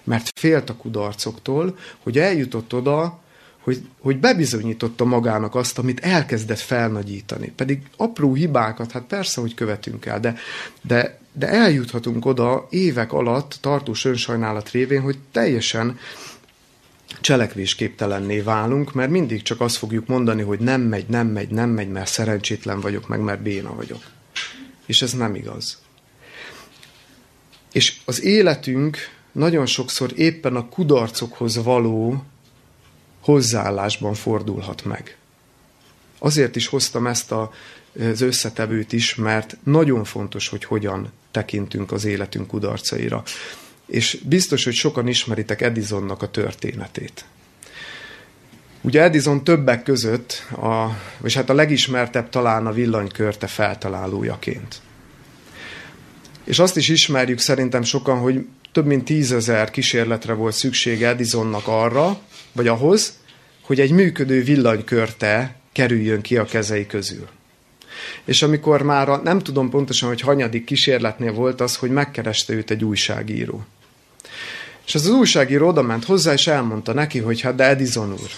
[0.04, 3.20] mert félt a kudarcoktól, hogy eljutott oda,
[3.60, 7.52] hogy, hogy bebizonyította magának azt, amit elkezdett felnagyítani.
[7.56, 10.36] Pedig apró hibákat, hát persze, hogy követünk el, de,
[10.82, 16.00] de, de eljuthatunk oda évek alatt tartós önsajnálat révén, hogy teljesen
[17.22, 21.90] cselekvésképtelenné válunk, mert mindig csak azt fogjuk mondani, hogy nem megy, nem megy, nem megy,
[21.90, 24.04] mert szerencsétlen vagyok, meg mert béna vagyok.
[24.86, 25.82] És ez nem igaz.
[27.72, 28.98] És az életünk
[29.32, 32.24] nagyon sokszor éppen a kudarcokhoz való
[33.20, 35.18] hozzáállásban fordulhat meg.
[36.20, 37.52] Azért is hoztam ezt a,
[38.00, 43.24] az összetevőt is, mert nagyon fontos, hogy hogyan tekintünk az életünk kudarcaira.
[43.92, 47.26] És biztos, hogy sokan ismeritek Edisonnak a történetét.
[48.82, 50.86] Ugye Edison többek között, a,
[51.18, 54.82] vagy hát a legismertebb talán a villanykörte feltalálójaként.
[56.44, 62.20] És azt is ismerjük szerintem sokan, hogy több mint tízezer kísérletre volt szüksége Edisonnak arra,
[62.52, 63.20] vagy ahhoz,
[63.62, 67.28] hogy egy működő villanykörte kerüljön ki a kezei közül.
[68.26, 72.72] És amikor már a, nem tudom pontosan, hogy hanyadik kísérletnél volt az, hogy megkereste őt
[72.72, 73.66] egy újságíró.
[74.86, 78.30] És az, újságíró oda ment hozzá, és elmondta neki, hogy hát de Edison úr,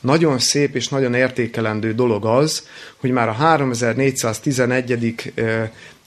[0.00, 2.66] nagyon szép és nagyon értékelendő dolog az,
[2.96, 5.14] hogy már a 3411.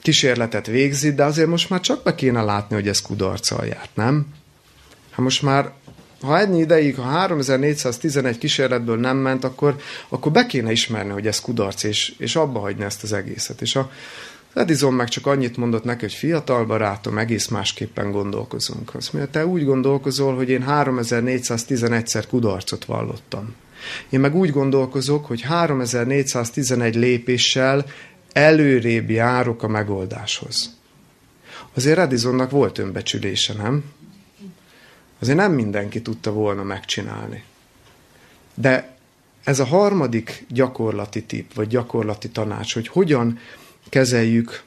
[0.01, 4.25] kísérletet végzi, de azért most már csak be kéne látni, hogy ez kudarccal járt, nem?
[5.09, 5.71] Hát most már
[6.21, 9.75] ha ennyi ideig, ha 3411 kísérletből nem ment, akkor,
[10.09, 13.61] akkor be kéne ismerni, hogy ez kudarc, és, és abba hagyni ezt az egészet.
[13.61, 13.91] És a,
[14.53, 18.95] Edison meg csak annyit mondott neki, hogy fiatal barátom, egész másképpen gondolkozunk.
[18.95, 23.55] Azt mondja, te úgy gondolkozol, hogy én 3411-szer kudarcot vallottam.
[24.09, 27.85] Én meg úgy gondolkozok, hogy 3411 lépéssel
[28.31, 30.77] előrébb járok a megoldáshoz.
[31.73, 33.83] Azért Edisonnak volt önbecsülése, nem?
[35.19, 37.43] azért nem mindenki tudta volna megcsinálni.
[38.53, 38.97] De
[39.43, 43.39] ez a harmadik gyakorlati tip, vagy gyakorlati tanács, hogy hogyan
[43.93, 44.63] kezeljük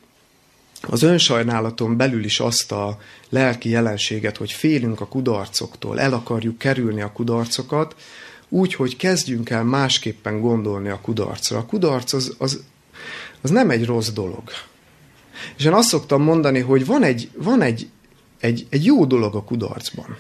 [0.80, 7.00] az önsajnálaton belül is azt a lelki jelenséget, hogy félünk a kudarcoktól, el akarjuk kerülni
[7.00, 7.96] a kudarcokat,
[8.48, 11.58] úgy, hogy kezdjünk el másképpen gondolni a kudarcra.
[11.58, 12.62] A kudarc az, az,
[13.40, 14.42] az nem egy rossz dolog.
[15.56, 17.88] És én azt szoktam mondani, hogy van egy, van egy,
[18.40, 20.16] egy, egy jó dolog a kudarcban.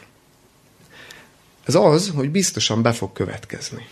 [1.64, 3.86] Ez az, hogy biztosan be fog következni.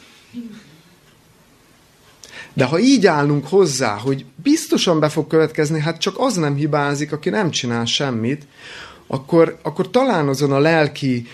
[2.55, 7.13] De ha így állunk hozzá, hogy biztosan be fog következni, hát csak az nem hibázik,
[7.13, 8.47] aki nem csinál semmit,
[9.07, 11.27] akkor, akkor talán azon a lelki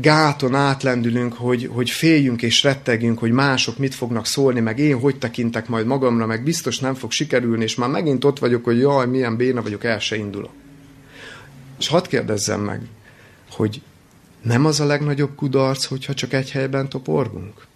[0.00, 5.18] gáton átlendülünk, hogy, hogy féljünk és rettegjünk, hogy mások mit fognak szólni, meg én hogy
[5.18, 9.06] tekintek majd magamra, meg biztos nem fog sikerülni, és már megint ott vagyok, hogy jaj,
[9.06, 10.52] milyen béna vagyok, el se indulok.
[11.78, 12.80] És hadd kérdezzem meg,
[13.50, 13.82] hogy
[14.42, 17.66] nem az a legnagyobb kudarc, hogyha csak egy helyben toporgunk?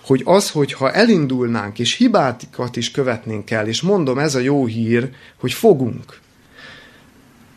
[0.00, 5.10] Hogy az, hogyha elindulnánk, és hibátikat is követnénk el, és mondom, ez a jó hír,
[5.36, 6.20] hogy fogunk,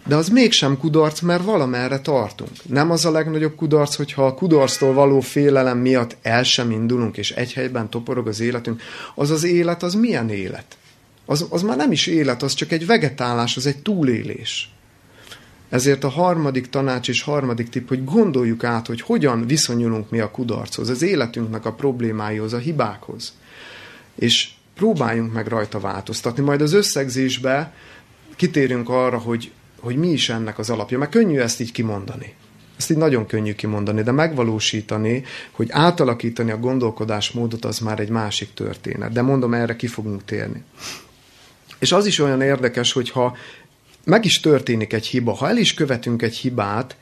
[0.08, 2.50] de az mégsem kudarc, mert valamerre tartunk.
[2.68, 7.32] Nem az a legnagyobb kudarc, hogyha a kudarctól való félelem miatt el sem indulunk, és
[7.32, 8.82] egy helyben toporog az életünk.
[9.16, 10.78] Az az élet, az milyen élet?
[11.26, 14.70] Az, az már nem is élet, az csak egy vegetálás, az egy túlélés.
[15.72, 20.32] Ezért a harmadik tanács és harmadik tipp, hogy gondoljuk át, hogy hogyan viszonyulunk mi a
[20.32, 23.34] kudarchoz, az életünknek a problémáihoz, a hibákhoz.
[24.16, 26.44] És próbáljunk meg rajta változtatni.
[26.44, 27.74] Majd az összegzésbe
[28.36, 30.98] kitérünk arra, hogy hogy mi is ennek az alapja.
[30.98, 32.34] Mert könnyű ezt így kimondani.
[32.78, 38.54] Ezt így nagyon könnyű kimondani, de megvalósítani, hogy átalakítani a gondolkodásmódot, az már egy másik
[38.54, 39.12] történet.
[39.12, 40.64] De mondom, erre ki fogunk térni.
[41.80, 43.38] És az is olyan érdekes, hogyha
[44.04, 46.96] meg is történik egy hiba, ha el is követünk egy hibát,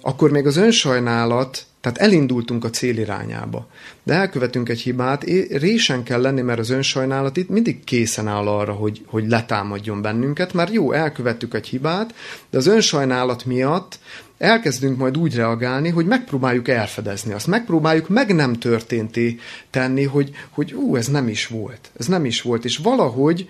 [0.00, 3.66] akkor még az önsajnálat tehát elindultunk a cél irányába.
[4.02, 8.72] De elkövetünk egy hibát, résen kell lenni, mert az önsajnálat itt mindig készen áll arra,
[8.72, 12.14] hogy, hogy letámadjon bennünket, mert jó, elkövettük egy hibát,
[12.50, 13.98] de az önsajnálat miatt
[14.38, 19.38] elkezdünk majd úgy reagálni, hogy megpróbáljuk elfedezni azt, megpróbáljuk meg nem történté
[19.70, 23.48] tenni, hogy, hogy ú, ez nem is volt, ez nem is volt, és valahogy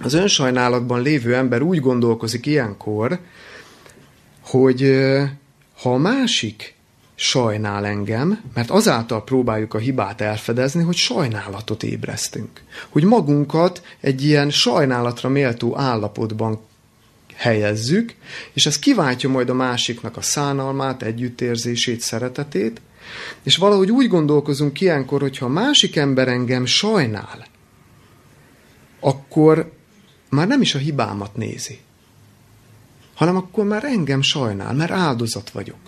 [0.00, 3.18] az önsajnálatban lévő ember úgy gondolkozik ilyenkor,
[4.40, 4.96] hogy
[5.82, 6.74] ha a másik
[7.14, 12.62] sajnál engem, mert azáltal próbáljuk a hibát elfedezni, hogy sajnálatot ébresztünk.
[12.88, 16.60] Hogy magunkat egy ilyen sajnálatra méltó állapotban
[17.34, 18.14] helyezzük,
[18.52, 22.80] és ez kiváltja majd a másiknak a szánalmát, együttérzését, szeretetét,
[23.42, 27.46] és valahogy úgy gondolkozunk ilyenkor, hogyha a másik ember engem sajnál,
[29.00, 29.72] akkor
[30.30, 31.78] már nem is a hibámat nézi,
[33.14, 35.78] hanem akkor már engem sajnál, mert áldozat vagyok.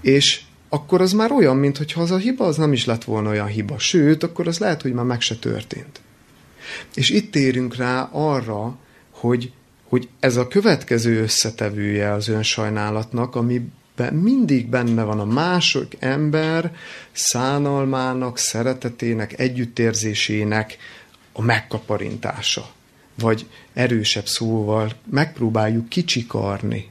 [0.00, 3.46] És akkor az már olyan, mintha az a hiba az nem is lett volna olyan
[3.46, 3.78] hiba.
[3.78, 6.00] Sőt, akkor az lehet, hogy már meg se történt.
[6.94, 8.78] És itt térünk rá arra,
[9.10, 9.52] hogy,
[9.88, 16.76] hogy ez a következő összetevője az önsajnálatnak, amiben mindig benne van a mások ember
[17.12, 20.76] szánalmának, szeretetének, együttérzésének
[21.36, 22.70] a megkaparintása.
[23.14, 26.90] Vagy erősebb szóval megpróbáljuk kicsikarni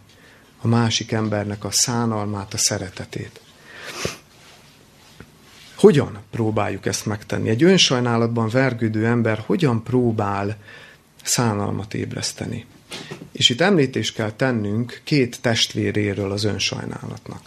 [0.61, 3.41] a másik embernek a szánalmát, a szeretetét.
[5.75, 7.49] Hogyan próbáljuk ezt megtenni?
[7.49, 10.57] Egy önsajnálatban vergődő ember hogyan próbál
[11.23, 12.65] szánalmat ébreszteni?
[13.31, 17.41] És itt említést kell tennünk két testvéréről az önsajnálatnak.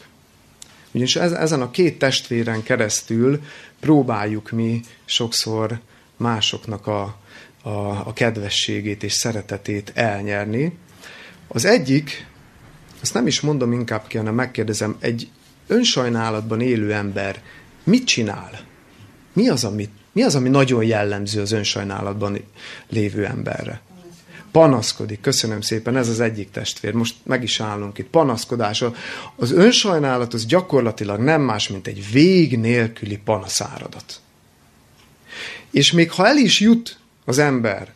[0.90, 3.42] Ugyanis ezen a két testvéren keresztül
[3.80, 5.80] próbáljuk mi sokszor
[6.16, 7.16] másoknak a,
[7.62, 7.68] a,
[8.06, 10.78] a kedvességét és szeretetét elnyerni.
[11.48, 12.26] Az egyik
[13.00, 15.28] azt nem is mondom inkább ki, hanem megkérdezem, egy
[15.66, 17.42] önsajnálatban élő ember
[17.84, 18.60] mit csinál?
[19.32, 22.38] Mi az, ami, mi az, ami nagyon jellemző az önsajnálatban
[22.88, 23.80] lévő emberre?
[24.52, 25.20] Panaszkodik.
[25.20, 26.92] Köszönöm szépen, ez az egyik testvér.
[26.92, 28.06] Most meg is állunk itt.
[28.08, 28.84] Panaszkodás.
[29.36, 34.20] Az önsajnálat az gyakorlatilag nem más, mint egy vég nélküli panaszáradat.
[35.76, 37.92] És még ha el is jut az ember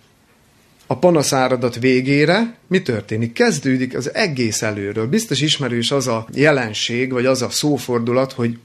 [0.86, 3.32] a panaszáradat végére mi történik?
[3.32, 5.06] Kezdődik az egész előről.
[5.06, 8.58] Biztos ismerős az a jelenség, vagy az a szófordulat, hogy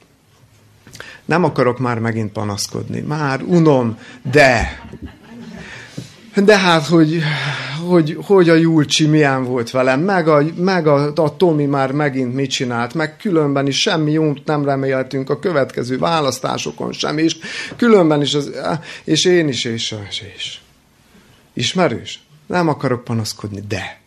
[1.26, 3.00] nem akarok már megint panaszkodni.
[3.00, 4.00] Már unom,
[4.32, 4.82] de...
[6.36, 7.22] De hát, hogy,
[7.86, 12.34] hogy, hogy a Julcsi milyen volt velem, meg, a, meg a, a Tomi már megint
[12.34, 17.38] mit csinált, meg különben is semmi jót nem reméltünk a következő választásokon sem, és
[17.76, 18.52] különben is, az,
[19.04, 20.60] és én is, és, és, és.
[21.54, 22.20] Ismerős?
[22.46, 24.00] Nem akarok panaszkodni, de.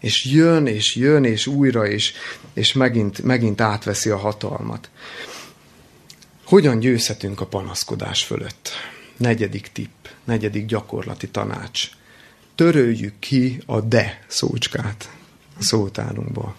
[0.00, 2.12] És jön, és jön, és újra, és,
[2.54, 4.90] és megint, megint átveszi a hatalmat.
[6.44, 8.70] Hogyan győzhetünk a panaszkodás fölött?
[9.16, 11.90] Negyedik tipp, negyedik gyakorlati tanács.
[12.56, 15.10] Töröljük ki a de szócskát
[15.58, 16.54] a szótárunkból.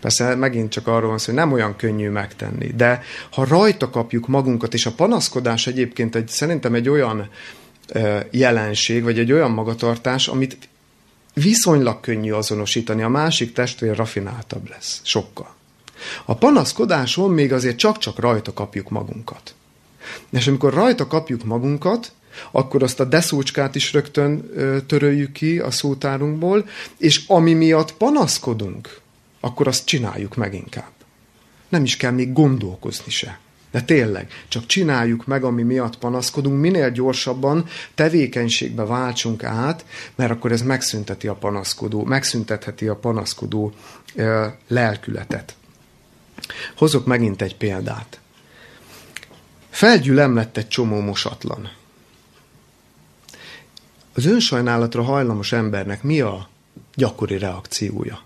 [0.00, 4.26] Persze megint csak arról van szó, hogy nem olyan könnyű megtenni, de ha rajta kapjuk
[4.26, 7.28] magunkat, és a panaszkodás egyébként egy, szerintem egy olyan
[8.30, 10.68] jelenség, vagy egy olyan magatartás, amit
[11.34, 15.54] viszonylag könnyű azonosítani, a másik testvér rafináltabb lesz, sokkal.
[16.24, 19.54] A panaszkodáson még azért csak-csak rajta kapjuk magunkat.
[20.30, 22.12] És amikor rajta kapjuk magunkat,
[22.50, 24.50] akkor azt a deszócskát is rögtön
[24.86, 26.68] töröljük ki a szótárunkból,
[26.98, 29.00] és ami miatt panaszkodunk,
[29.40, 30.90] akkor azt csináljuk meg inkább.
[31.68, 33.38] Nem is kell még gondolkozni se.
[33.70, 40.52] De tényleg, csak csináljuk meg, ami miatt panaszkodunk, minél gyorsabban tevékenységbe váltsunk át, mert akkor
[40.52, 43.72] ez megszünteti a panaszkodó, megszüntetheti a panaszkodó
[44.14, 45.54] ö, lelkületet.
[46.76, 48.20] Hozok megint egy példát.
[49.70, 51.70] Felgyülem lett egy csomó mosatlan.
[54.14, 56.48] Az önsajnálatra hajlamos embernek mi a
[56.94, 58.22] gyakori reakciója?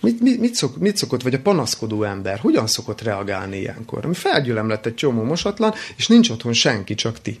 [0.00, 4.04] Mit, mit, mit, szok, mit szokott, vagy a panaszkodó ember, hogyan szokott reagálni ilyenkor?
[4.04, 7.38] Ami felgyülem lett egy csomó mosatlan, és nincs otthon senki, csak ti.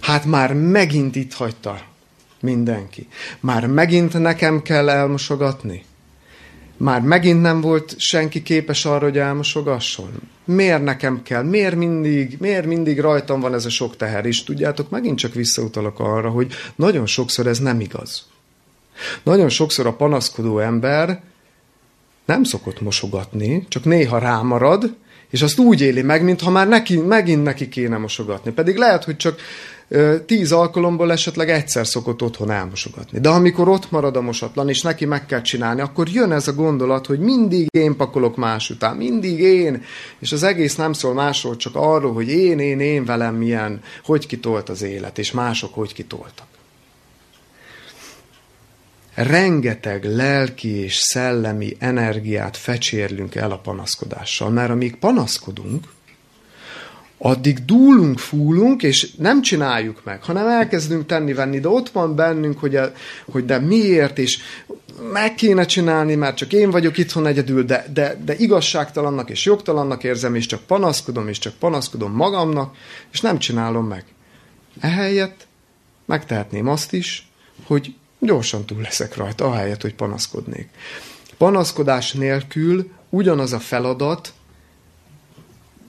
[0.00, 1.82] Hát már megint itt hagyta
[2.40, 3.08] mindenki.
[3.40, 5.84] Már megint nekem kell elmosogatni?
[6.76, 10.10] Már megint nem volt senki képes arra, hogy elmosogasson?
[10.44, 11.42] Miért nekem kell?
[11.42, 14.26] Miért mindig, miért mindig rajtam van ez a sok teher?
[14.26, 18.26] És tudjátok, megint csak visszautalok arra, hogy nagyon sokszor ez nem igaz.
[19.22, 21.22] Nagyon sokszor a panaszkodó ember
[22.24, 24.94] nem szokott mosogatni, csak néha rámarad,
[25.30, 28.52] és azt úgy éli meg, mintha már neki, megint neki kéne mosogatni.
[28.52, 29.40] Pedig lehet, hogy csak
[30.26, 33.20] tíz alkalomból esetleg egyszer szokott otthon elmosogatni.
[33.20, 36.54] De amikor ott marad a mosatlan, és neki meg kell csinálni, akkor jön ez a
[36.54, 39.82] gondolat, hogy mindig én pakolok más után, mindig én,
[40.18, 44.26] és az egész nem szól másról, csak arról, hogy én, én, én velem milyen, hogy
[44.26, 46.46] kitolt az élet, és mások hogy kitoltak.
[49.14, 55.93] Rengeteg lelki és szellemi energiát fecsérlünk el a panaszkodással, mert amíg panaszkodunk,
[57.18, 62.76] addig dúlunk, fúlunk, és nem csináljuk meg, hanem elkezdünk tenni-venni, de ott van bennünk, hogy,
[62.76, 62.92] a,
[63.30, 64.38] hogy de miért, és
[65.12, 70.04] meg kéne csinálni, mert csak én vagyok itthon egyedül, de, de, de igazságtalannak és jogtalannak
[70.04, 72.76] érzem, és csak panaszkodom, és csak panaszkodom magamnak,
[73.12, 74.04] és nem csinálom meg.
[74.80, 75.46] Ehelyett
[76.04, 77.28] megtehetném azt is,
[77.66, 80.68] hogy gyorsan túl leszek rajta, ahelyett, hogy panaszkodnék.
[81.38, 84.32] Panaszkodás nélkül ugyanaz a feladat,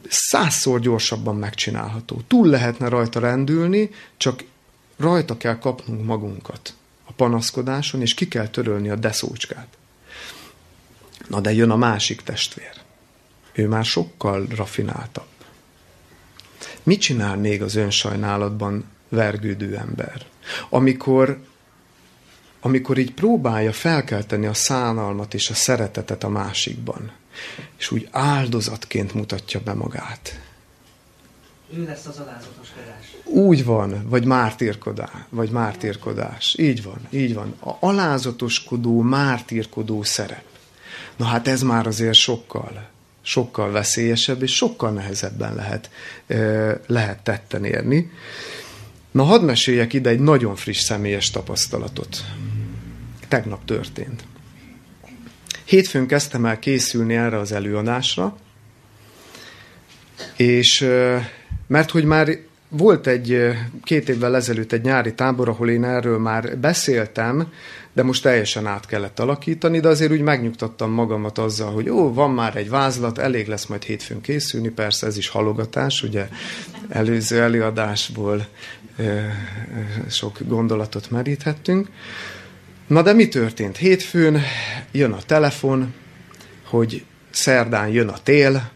[0.09, 2.21] százszor gyorsabban megcsinálható.
[2.27, 4.43] Túl lehetne rajta rendülni, csak
[4.97, 6.73] rajta kell kapnunk magunkat
[7.05, 9.67] a panaszkodáson, és ki kell törölni a deszócskát.
[11.27, 12.71] Na de jön a másik testvér.
[13.53, 15.27] Ő már sokkal rafináltabb.
[16.83, 20.25] Mit csinál még az önsajnálatban vergődő ember?
[20.69, 21.39] Amikor,
[22.65, 27.11] amikor így próbálja felkelteni a szánalmat és a szeretetet a másikban
[27.77, 30.39] és úgy áldozatként mutatja be magát.
[31.73, 33.15] Ő lesz az alázatoskodás.
[33.23, 36.55] Úgy van, vagy mártírkodás, vagy mártírkodás.
[36.57, 37.55] Így van, így van.
[37.59, 40.43] A alázatoskodó, mártírkodó szerep.
[41.15, 42.89] Na hát ez már azért sokkal,
[43.21, 45.89] sokkal veszélyesebb, és sokkal nehezebben lehet,
[46.87, 48.11] lehet tetten érni.
[49.11, 52.23] Na hadd meséljek ide egy nagyon friss személyes tapasztalatot.
[53.35, 54.23] Tegnap történt.
[55.65, 58.37] Hétfőn kezdtem el készülni erre az előadásra,
[60.35, 60.87] és
[61.67, 62.29] mert hogy már
[62.67, 67.51] volt egy két évvel ezelőtt egy nyári tábor, ahol én erről már beszéltem,
[67.93, 72.31] de most teljesen át kellett alakítani, de azért úgy megnyugtattam magamat azzal, hogy ó, van
[72.31, 76.27] már egy vázlat, elég lesz majd hétfőn készülni, persze ez is halogatás, ugye
[76.89, 78.47] előző előadásból
[80.09, 81.87] sok gondolatot meríthettünk.
[82.87, 83.77] Na de mi történt?
[83.77, 84.41] Hétfőn
[84.91, 85.93] jön a telefon,
[86.63, 88.71] hogy szerdán jön a tél,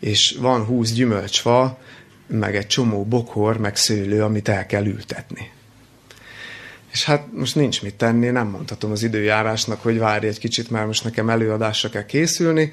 [0.00, 1.78] és van húsz gyümölcsfa,
[2.26, 5.50] meg egy csomó bokor, meg szőlő, amit el kell ültetni.
[6.92, 10.86] És hát most nincs mit tenni, nem mondhatom az időjárásnak, hogy várj egy kicsit, mert
[10.86, 12.72] most nekem előadásra kell készülni.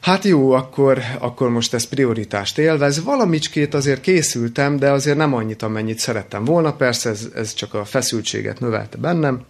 [0.00, 3.02] Hát jó, akkor, akkor most ez prioritást élvez.
[3.02, 6.72] Valamicskét azért készültem, de azért nem annyit, amennyit szerettem volna.
[6.72, 9.44] Persze ez, ez csak a feszültséget növelte bennem.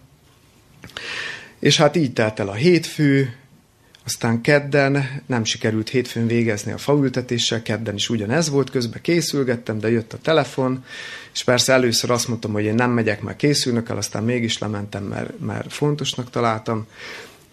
[1.59, 3.33] És hát így telt el a hétfő,
[4.07, 9.89] aztán kedden nem sikerült hétfőn végezni a faültetéssel, kedden is ugyanez volt, közben készülgettem, de
[9.89, 10.85] jött a telefon,
[11.33, 15.03] és persze először azt mondtam, hogy én nem megyek, mert készülnök el, aztán mégis lementem,
[15.03, 16.87] mert, mert fontosnak találtam.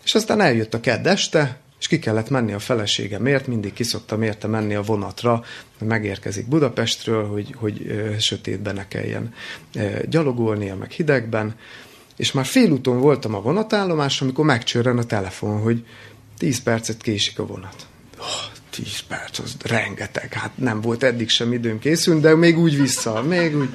[0.04, 4.46] És aztán eljött a kedd este, és ki kellett menni a feleségemért, mindig kiszoktam érte
[4.46, 5.44] menni a vonatra,
[5.78, 9.34] megérkezik Budapestről, hogy, hogy sötétben ne kelljen
[10.08, 11.54] gyalogolnia, meg hidegben,
[12.16, 15.84] és már félúton voltam a vonatállomás, amikor megcsörren a telefon, hogy
[16.38, 17.86] 10 percet késik a vonat.
[18.18, 20.32] Oh, 10 perc, az rengeteg.
[20.32, 23.68] Hát nem volt eddig sem időm készülni, de még úgy vissza, még úgy,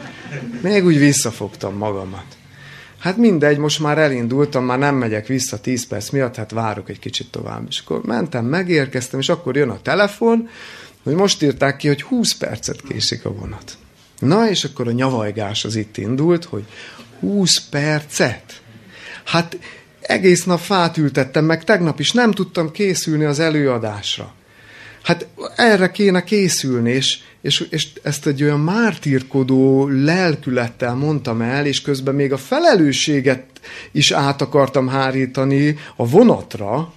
[0.61, 2.37] még úgy visszafogtam magamat.
[2.97, 6.99] Hát mindegy, most már elindultam, már nem megyek vissza 10 perc miatt, hát várok egy
[6.99, 7.65] kicsit tovább.
[7.69, 10.49] És akkor mentem, megérkeztem, és akkor jön a telefon,
[11.03, 13.77] hogy most írták ki, hogy 20 percet késik a vonat.
[14.19, 16.63] Na, és akkor a nyavajgás az itt indult, hogy
[17.19, 18.61] 20 percet.
[19.23, 19.57] Hát
[20.01, 24.33] egész nap fát ültettem, meg tegnap is nem tudtam készülni az előadásra.
[25.03, 31.81] Hát erre kéne készülni, és, és, és ezt egy olyan mártírkodó lelkülettel mondtam el, és
[31.81, 33.43] közben még a felelősséget
[33.91, 36.93] is át akartam hárítani a vonatra,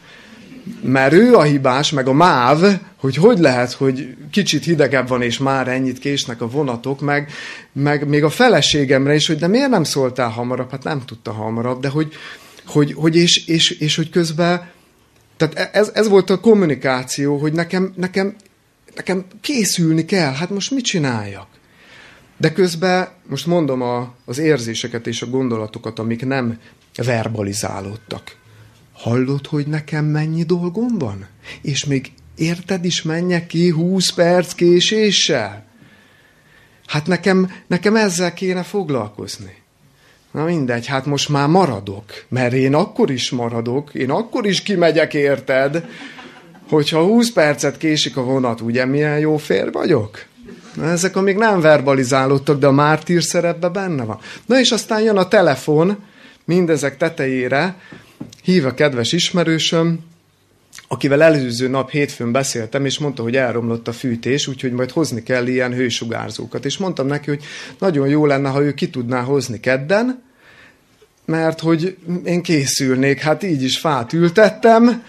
[0.82, 5.38] mert ő a hibás, meg a MÁV, hogy hogy lehet, hogy kicsit hidegebb van, és
[5.38, 7.30] már ennyit késnek a vonatok, meg,
[7.72, 10.70] meg még a feleségemre is, hogy de miért nem szóltál hamarabb?
[10.70, 12.12] Hát nem tudta hamarabb, de hogy,
[12.66, 14.70] hogy, hogy és, és, és, hogy közben,
[15.36, 18.36] tehát e, ez, ez volt a kommunikáció, hogy nekem, nekem,
[18.94, 21.46] nekem készülni kell, hát most mit csináljak?
[22.36, 26.58] De közben most mondom a, az érzéseket és a gondolatokat, amik nem
[26.96, 28.40] verbalizálódtak.
[29.02, 31.26] Hallod, hogy nekem mennyi dolgom van?
[31.62, 35.64] És még érted is menjek ki 20 perc késéssel?
[36.86, 39.54] Hát nekem, nekem ezzel kéne foglalkozni.
[40.30, 45.14] Na mindegy, hát most már maradok, mert én akkor is maradok, én akkor is kimegyek,
[45.14, 45.84] érted?
[46.68, 50.24] Hogyha 20 percet késik a vonat, ugye milyen jó fér vagyok?
[50.74, 54.18] Na, ezek amíg nem verbalizálódtak, de a mártír szerepben benne van.
[54.46, 55.96] Na és aztán jön a telefon,
[56.44, 57.76] mindezek tetejére,
[58.42, 59.98] hív a kedves ismerősöm,
[60.88, 65.46] akivel előző nap hétfőn beszéltem, és mondta, hogy elromlott a fűtés, úgyhogy majd hozni kell
[65.46, 66.64] ilyen hősugárzókat.
[66.64, 67.44] És mondtam neki, hogy
[67.78, 70.22] nagyon jó lenne, ha ő ki tudná hozni kedden,
[71.24, 75.04] mert hogy én készülnék, hát így is fát ültettem,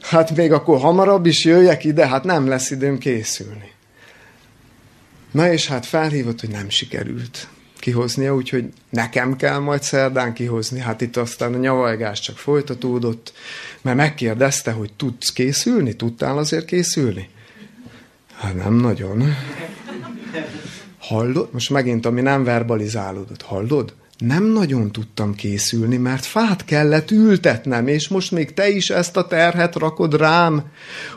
[0.00, 3.70] hát még akkor hamarabb is jöjjek ide, hát nem lesz időm készülni.
[5.30, 7.48] Na és hát felhívott, hogy nem sikerült
[7.82, 10.80] kihoznia, úgyhogy nekem kell majd szerdán kihozni.
[10.80, 13.32] Hát itt aztán a nyavajgás csak folytatódott,
[13.80, 15.96] mert megkérdezte, hogy tudsz készülni?
[15.96, 17.28] Tudtál azért készülni?
[18.34, 19.34] Hát nem nagyon.
[20.98, 21.48] Hallod?
[21.52, 23.42] Most megint, ami nem verbalizálódott.
[23.42, 23.94] Hallod?
[24.26, 29.26] Nem nagyon tudtam készülni, mert fát kellett ültetnem, és most még te is ezt a
[29.26, 30.62] terhet rakod rám,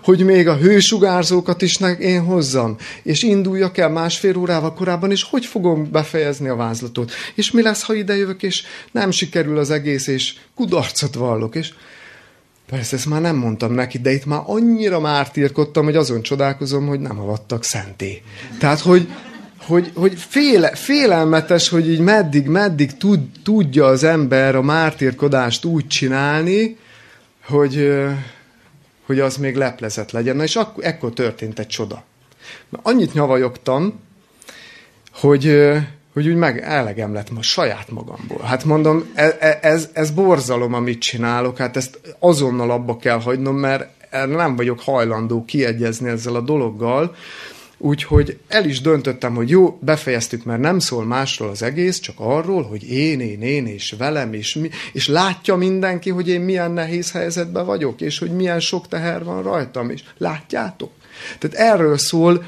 [0.04, 5.46] hogy még a hősugárzókat is én hozzam, és induljak el másfél órával korábban, és hogy
[5.46, 10.34] fogom befejezni a vázlatot, és mi lesz, ha idejövök, és nem sikerül az egész, és
[10.56, 11.74] kudarcot vallok, és
[12.70, 17.00] Persze, ezt már nem mondtam neki, de itt már annyira mártírkodtam, hogy azon csodálkozom, hogy
[17.00, 18.22] nem avattak szenté.
[18.60, 19.08] Tehát, hogy,
[19.68, 25.88] hogy, hogy féle, félelmetes, hogy így meddig, meddig tud, tudja az ember a mártírkodást úgy
[25.88, 26.78] csinálni,
[27.46, 27.94] hogy,
[29.06, 30.36] hogy az még leplezett legyen.
[30.36, 32.04] Na és akkor, ekkor történt egy csoda.
[32.82, 34.00] Annyit nyavajogtam,
[35.14, 35.72] hogy,
[36.14, 38.42] hogy úgy meg elegem lett ma saját magamból.
[38.42, 43.56] Hát mondom, ez, e, ez, ez borzalom, amit csinálok, hát ezt azonnal abba kell hagynom,
[43.56, 43.90] mert
[44.28, 47.16] nem vagyok hajlandó kiegyezni ezzel a dologgal,
[47.78, 52.64] Úgyhogy el is döntöttem, hogy jó, befejeztük, mert nem szól másról az egész, csak arról,
[52.64, 57.12] hogy én, én, én, és velem, és, mi, és látja mindenki, hogy én milyen nehéz
[57.12, 60.92] helyzetben vagyok, és hogy milyen sok teher van rajtam, és látjátok?
[61.40, 62.46] Tehát erről szól,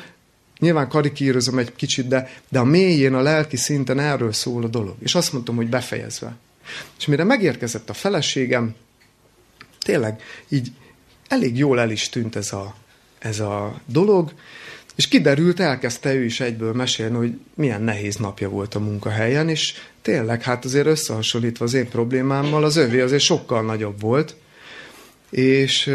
[0.60, 4.96] nyilván karikírozom egy kicsit, de, de a mélyén, a lelki szinten erről szól a dolog.
[5.00, 6.36] És azt mondtam, hogy befejezve.
[6.98, 8.76] És mire megérkezett a feleségem,
[9.80, 10.72] tényleg így
[11.28, 12.76] elég jól el is tűnt ez a,
[13.20, 14.32] ez a dolog,
[14.98, 19.74] és kiderült, elkezdte ő is egyből mesélni, hogy milyen nehéz napja volt a munkahelyen, és
[20.02, 24.36] tényleg, hát azért összehasonlítva az én problémámmal, az övé azért sokkal nagyobb volt,
[25.30, 25.94] és,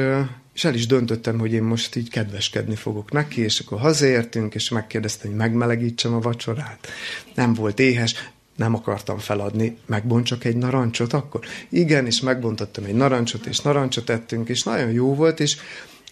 [0.55, 4.69] és el is döntöttem, hogy én most így kedveskedni fogok neki, és akkor hazaértünk, és
[4.69, 6.89] megkérdeztem, hogy megmelegítsem a vacsorát.
[7.35, 8.15] Nem volt éhes,
[8.57, 11.45] nem akartam feladni, megbontsak egy narancsot akkor?
[11.69, 15.57] Igen, és megbontottam egy narancsot, és narancsot ettünk, és nagyon jó volt, és,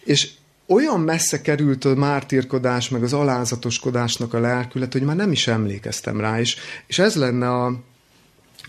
[0.03, 0.29] és
[0.71, 6.19] olyan messze került a mártírkodás, meg az alázatoskodásnak a lelkület, hogy már nem is emlékeztem
[6.19, 6.55] rá, és,
[6.87, 7.65] és ez lenne a,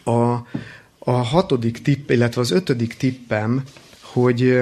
[0.05, 0.47] a,
[0.99, 3.63] a hatodik tipp, illetve az ötödik tippem,
[4.01, 4.61] hogy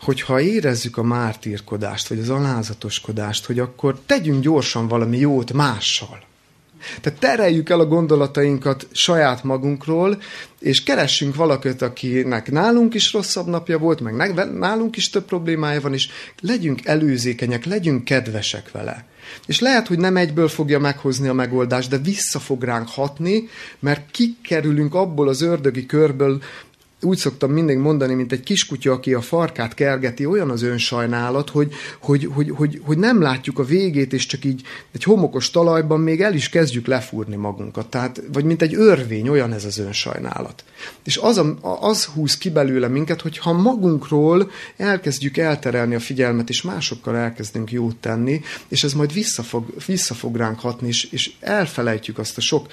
[0.00, 6.22] hogyha érezzük a mártírkodást, vagy az alázatoskodást, hogy akkor tegyünk gyorsan valami jót mással.
[7.00, 10.22] Tehát tereljük el a gondolatainkat saját magunkról,
[10.60, 15.92] és keressünk valakit, akinek nálunk is rosszabb napja volt, meg nálunk is több problémája van,
[15.92, 16.08] és
[16.40, 19.04] legyünk előzékenyek, legyünk kedvesek vele.
[19.46, 24.10] És lehet, hogy nem egyből fogja meghozni a megoldást, de vissza fog ránk hatni, mert
[24.10, 26.42] kikerülünk abból az ördögi körből,
[27.04, 31.72] úgy szoktam mindig mondani, mint egy kiskutya, aki a farkát kergeti, olyan az önsajnálat, hogy,
[32.00, 36.20] hogy, hogy, hogy, hogy nem látjuk a végét, és csak így egy homokos talajban még
[36.20, 37.86] el is kezdjük lefúrni magunkat.
[37.86, 40.64] Tehát, vagy mint egy örvény, olyan ez az önsajnálat.
[41.04, 46.48] És az, a, az húz ki belőle minket, hogy ha magunkról elkezdjük elterelni a figyelmet,
[46.48, 51.04] és másokkal elkezdünk jót tenni, és ez majd vissza fog, vissza fog ránk hatni, és,
[51.10, 52.66] és elfelejtjük azt a sok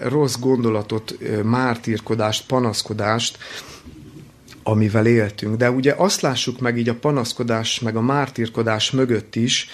[0.00, 3.38] rossz gondolatot, mártírkodást, panaszkodást,
[4.62, 5.56] amivel éltünk.
[5.56, 9.68] De ugye azt lássuk meg így a panaszkodás, meg a mártírkodás mögött is,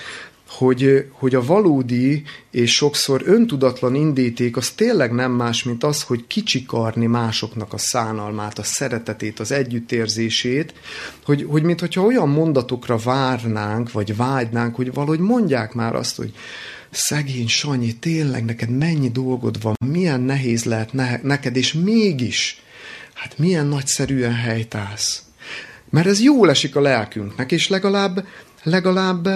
[0.49, 6.27] hogy, hogy a valódi és sokszor öntudatlan indíték az tényleg nem más, mint az, hogy
[6.27, 10.75] kicsikarni másoknak a szánalmát, a szeretetét, az együttérzését,
[11.25, 16.33] hogy, hogy mintha olyan mondatokra várnánk, vagy vágynánk, hogy valahogy mondják már azt, hogy
[16.97, 22.63] szegény Sanyi, tényleg neked mennyi dolgod van, milyen nehéz lehet ne- neked, és mégis,
[23.15, 25.23] hát milyen nagyszerűen helytálsz.
[25.91, 28.27] Mert ez jól esik a lelkünknek, és legalább,
[28.63, 29.29] legalább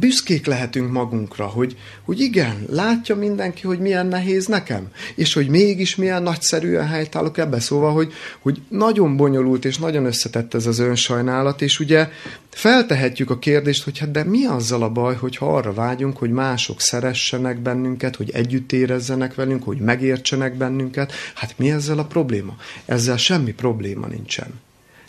[0.00, 5.96] büszkék lehetünk magunkra, hogy, hogy igen, látja mindenki, hogy milyen nehéz nekem, és hogy mégis
[5.96, 7.60] milyen nagyszerűen helytállok ebbe.
[7.60, 12.08] Szóval, hogy, hogy nagyon bonyolult és nagyon összetett ez az önsajnálat, és ugye
[12.50, 16.80] feltehetjük a kérdést, hogy hát de mi azzal a baj, hogyha arra vágyunk, hogy mások
[16.80, 21.12] szeressenek bennünket, hogy együtt érezzenek velünk, hogy megértsenek bennünket.
[21.34, 22.56] Hát mi ezzel a probléma?
[22.84, 24.60] Ezzel semmi probléma nincsen.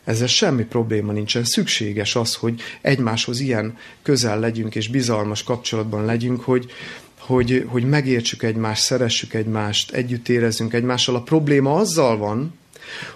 [0.04, 1.43] Ezzel semmi probléma nincsen.
[1.43, 6.72] Szükséges az, hogy egymáshoz ilyen közel legyünk és bizalmas kapcsolatban legyünk, hogy,
[7.20, 11.16] hogy, hogy megértsük egymást, szeressük egymást, együtt érezzünk egymással.
[11.16, 12.60] A probléma azzal van,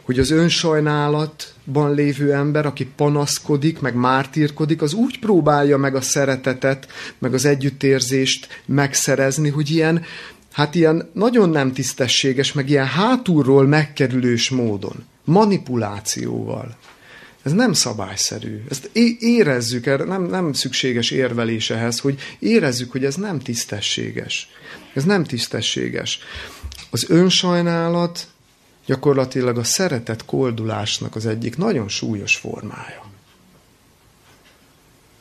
[0.02, 6.88] hogy az önsajnálatban lévő ember, aki panaszkodik, meg mártírkodik, az úgy próbálja meg a szeretetet,
[7.18, 10.02] meg az együttérzést megszerezni, hogy ilyen,
[10.56, 16.78] hát ilyen nagyon nem tisztességes, meg ilyen hátulról megkerülős módon manipulációval.
[17.44, 18.64] Ez nem szabályszerű.
[18.70, 18.90] Ezt
[19.20, 24.50] érezzük, erre nem, nem szükséges érvelés ehhez, hogy érezzük, hogy ez nem tisztességes.
[24.94, 26.20] Ez nem tisztességes.
[26.90, 28.28] Az önsajnálat
[28.86, 33.12] gyakorlatilag a szeretet koldulásnak az egyik nagyon súlyos formája.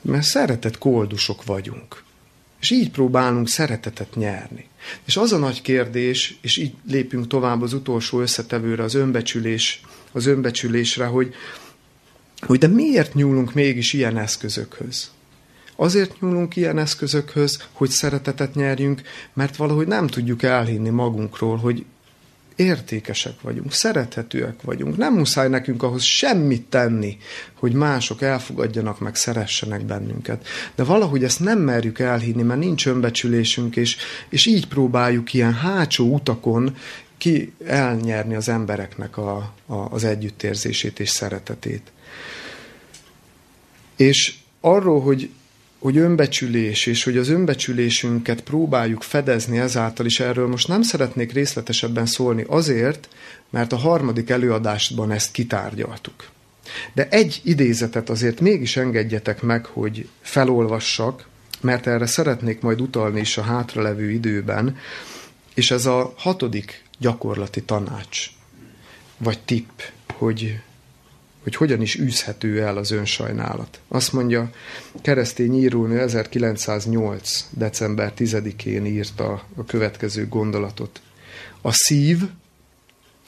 [0.01, 2.04] Mert szeretett koldusok vagyunk.
[2.61, 4.67] És így próbálunk szeretetet nyerni.
[5.05, 9.81] És az a nagy kérdés, és így lépünk tovább az utolsó összetevőre, az önbecsülés,
[10.13, 11.35] az önbecsülésre, hogy,
[12.41, 15.11] hogy de miért nyúlunk mégis ilyen eszközökhöz?
[15.77, 19.03] Azért nyúlunk ilyen eszközökhöz, hogy szeretetet nyerjünk,
[19.33, 21.85] mert valahogy nem tudjuk elhinni magunkról, hogy
[22.57, 24.97] értékesek vagyunk, szerethetőek vagyunk.
[24.97, 27.17] Nem muszáj nekünk ahhoz semmit tenni,
[27.55, 30.47] hogy mások elfogadjanak meg, szeressenek bennünket.
[30.75, 33.97] De valahogy ezt nem merjük elhinni, mert nincs önbecsülésünk, és,
[34.29, 36.77] és így próbáljuk ilyen hátsó utakon
[37.19, 39.37] ki elnyerni az embereknek a,
[39.67, 41.93] a, az együttérzését és szeretetét.
[43.97, 45.31] És arról, hogy
[45.85, 52.07] hogy önbecsülés, és hogy az önbecsülésünket próbáljuk fedezni ezáltal is, erről most nem szeretnék részletesebben
[52.07, 53.09] szólni azért,
[53.51, 56.29] mert a harmadik előadásban ezt kitárgyaltuk.
[56.93, 61.29] De egy idézetet azért mégis engedjetek meg, hogy felolvassak,
[61.61, 64.77] mert erre szeretnék majd utalni is a hátralevő időben,
[65.55, 68.27] és ez a hatodik gyakorlati tanács,
[69.19, 69.81] vagy tipp,
[70.13, 70.61] hogy
[71.45, 73.81] hogy hogyan is űzhető el az önsajnálat.
[73.89, 74.51] Azt mondja,
[75.03, 77.47] keresztény írónő 1908.
[77.51, 81.01] december 10-én írta a következő gondolatot.
[81.61, 82.23] A szív,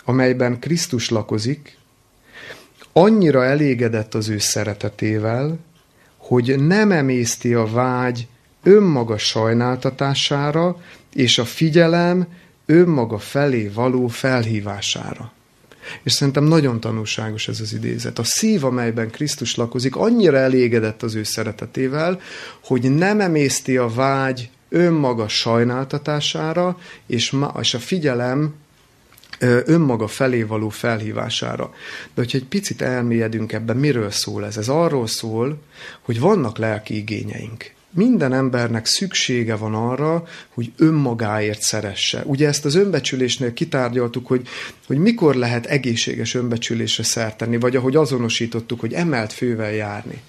[0.05, 1.79] amelyben Krisztus lakozik,
[2.93, 5.59] annyira elégedett az ő szeretetével,
[6.17, 8.27] hogy nem emészti a vágy
[8.63, 10.81] önmaga sajnáltatására
[11.15, 12.27] és a figyelem
[12.67, 15.33] önmaga felé való felhívására.
[16.03, 18.19] És szerintem nagyon tanulságos ez az idézet.
[18.19, 22.21] A szív, amelyben Krisztus lakozik, annyira elégedett az ő szeretetével,
[22.65, 28.55] hogy nem emészti a vágy önmaga sajnáltatására, és, ma, és a figyelem
[29.39, 31.75] önmaga felé való felhívására.
[32.15, 34.57] De hogyha egy picit elmélyedünk ebben, miről szól ez?
[34.57, 35.63] Ez arról szól,
[36.01, 40.25] hogy vannak lelki igényeink minden embernek szüksége van arra,
[40.55, 42.23] hogy önmagáért szeresse.
[42.25, 44.49] Ugye ezt az önbecsülésnél kitárgyaltuk, hogy,
[44.87, 50.23] hogy mikor lehet egészséges önbecsülésre szerteni, vagy ahogy azonosítottuk, hogy emelt fővel járni.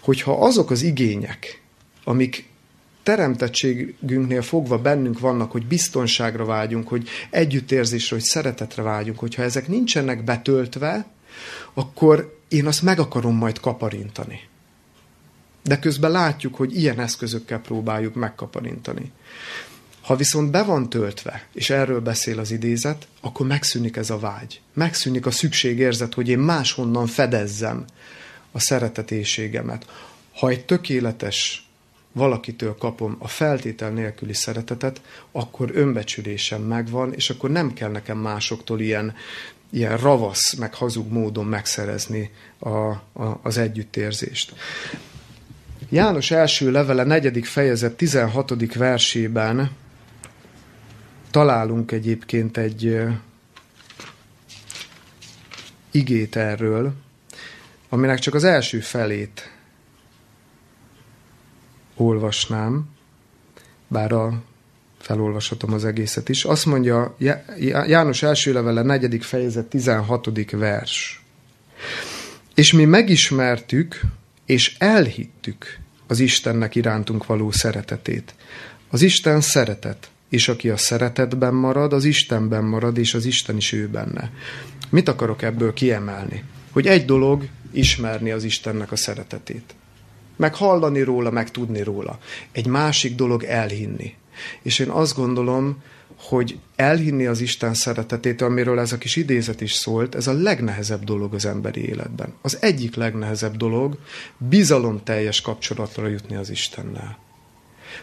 [0.00, 1.62] Hogyha azok az igények,
[2.04, 2.48] amik
[3.02, 10.24] teremtettségünknél fogva bennünk vannak, hogy biztonságra vágyunk, hogy együttérzésre, hogy szeretetre vágyunk, hogyha ezek nincsenek
[10.24, 11.06] betöltve,
[11.74, 14.40] akkor én azt meg akarom majd kaparintani.
[15.66, 19.12] De közben látjuk, hogy ilyen eszközökkel próbáljuk megkaparintani.
[20.00, 24.60] Ha viszont be van töltve, és erről beszél az idézet, akkor megszűnik ez a vágy.
[24.72, 27.84] Megszűnik a szükségérzet, hogy én máshonnan fedezzem
[28.52, 29.86] a szeretetéségemet.
[30.34, 31.68] Ha egy tökéletes
[32.12, 35.00] valakitől kapom a feltétel nélküli szeretetet,
[35.32, 39.14] akkor önbecsülésem megvan, és akkor nem kell nekem másoktól ilyen,
[39.70, 44.52] ilyen ravasz, meg hazug módon megszerezni a, a, az együttérzést.
[45.88, 48.74] János első levele, negyedik fejezet, 16.
[48.74, 49.70] versében
[51.30, 52.98] találunk egyébként egy
[55.90, 56.92] igét erről,
[57.88, 59.52] aminek csak az első felét
[61.96, 62.88] olvasnám,
[63.88, 64.42] bár a
[64.98, 66.44] felolvashatom az egészet is.
[66.44, 67.16] Azt mondja
[67.86, 70.50] János első levele, negyedik fejezet, 16.
[70.50, 71.22] vers.
[72.54, 74.00] És mi megismertük,
[74.46, 78.34] és elhittük az Istennek irántunk való szeretetét.
[78.90, 83.72] Az Isten szeretet, és aki a szeretetben marad, az Istenben marad, és az Isten is
[83.72, 84.30] ő benne.
[84.90, 86.44] Mit akarok ebből kiemelni?
[86.70, 89.74] Hogy egy dolog ismerni az Istennek a szeretetét.
[90.36, 92.18] Meg hallani róla, meg tudni róla.
[92.52, 94.14] Egy másik dolog elhinni.
[94.62, 95.82] És én azt gondolom,
[96.18, 101.04] hogy elhinni az Isten szeretetét, amiről ez a kis idézet is szólt, ez a legnehezebb
[101.04, 102.32] dolog az emberi életben.
[102.42, 103.98] Az egyik legnehezebb dolog
[104.38, 107.18] bizalomteljes kapcsolatra jutni az Istennel.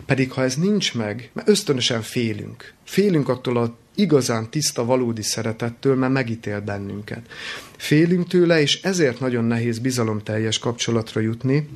[0.05, 2.73] Pedig ha ez nincs meg, mert ösztönösen félünk.
[2.83, 7.31] Félünk attól a igazán tiszta, valódi szeretettől, mert megítél bennünket.
[7.77, 11.69] Félünk tőle, és ezért nagyon nehéz bizalomteljes kapcsolatra jutni,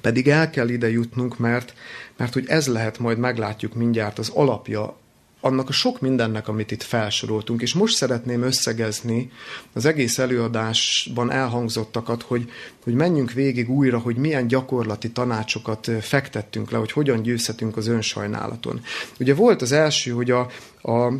[0.00, 1.74] pedig el kell ide jutnunk, mert,
[2.16, 4.96] mert hogy ez lehet, majd meglátjuk mindjárt az alapja
[5.40, 9.30] annak a sok mindennek, amit itt felsoroltunk, és most szeretném összegezni
[9.72, 12.50] az egész előadásban elhangzottakat, hogy,
[12.84, 18.80] hogy menjünk végig újra, hogy milyen gyakorlati tanácsokat fektettünk le, hogy hogyan győzhetünk az önsajnálaton.
[19.18, 20.48] Ugye volt az első, hogy a,
[20.82, 21.12] a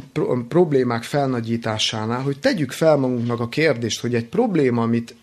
[0.49, 5.15] problémák felnagyításánál, hogy tegyük fel magunknak a kérdést, hogy egy probléma, amit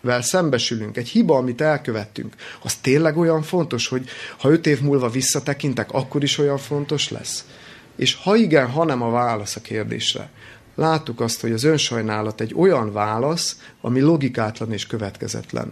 [0.00, 5.08] vel szembesülünk, egy hiba, amit elkövettünk, az tényleg olyan fontos, hogy ha öt év múlva
[5.08, 7.44] visszatekintek, akkor is olyan fontos lesz?
[8.00, 10.30] És ha igen, ha nem a válasz a kérdésre.
[10.74, 15.70] Láttuk azt, hogy az önsajnálat egy olyan válasz, ami logikátlan és következetlen.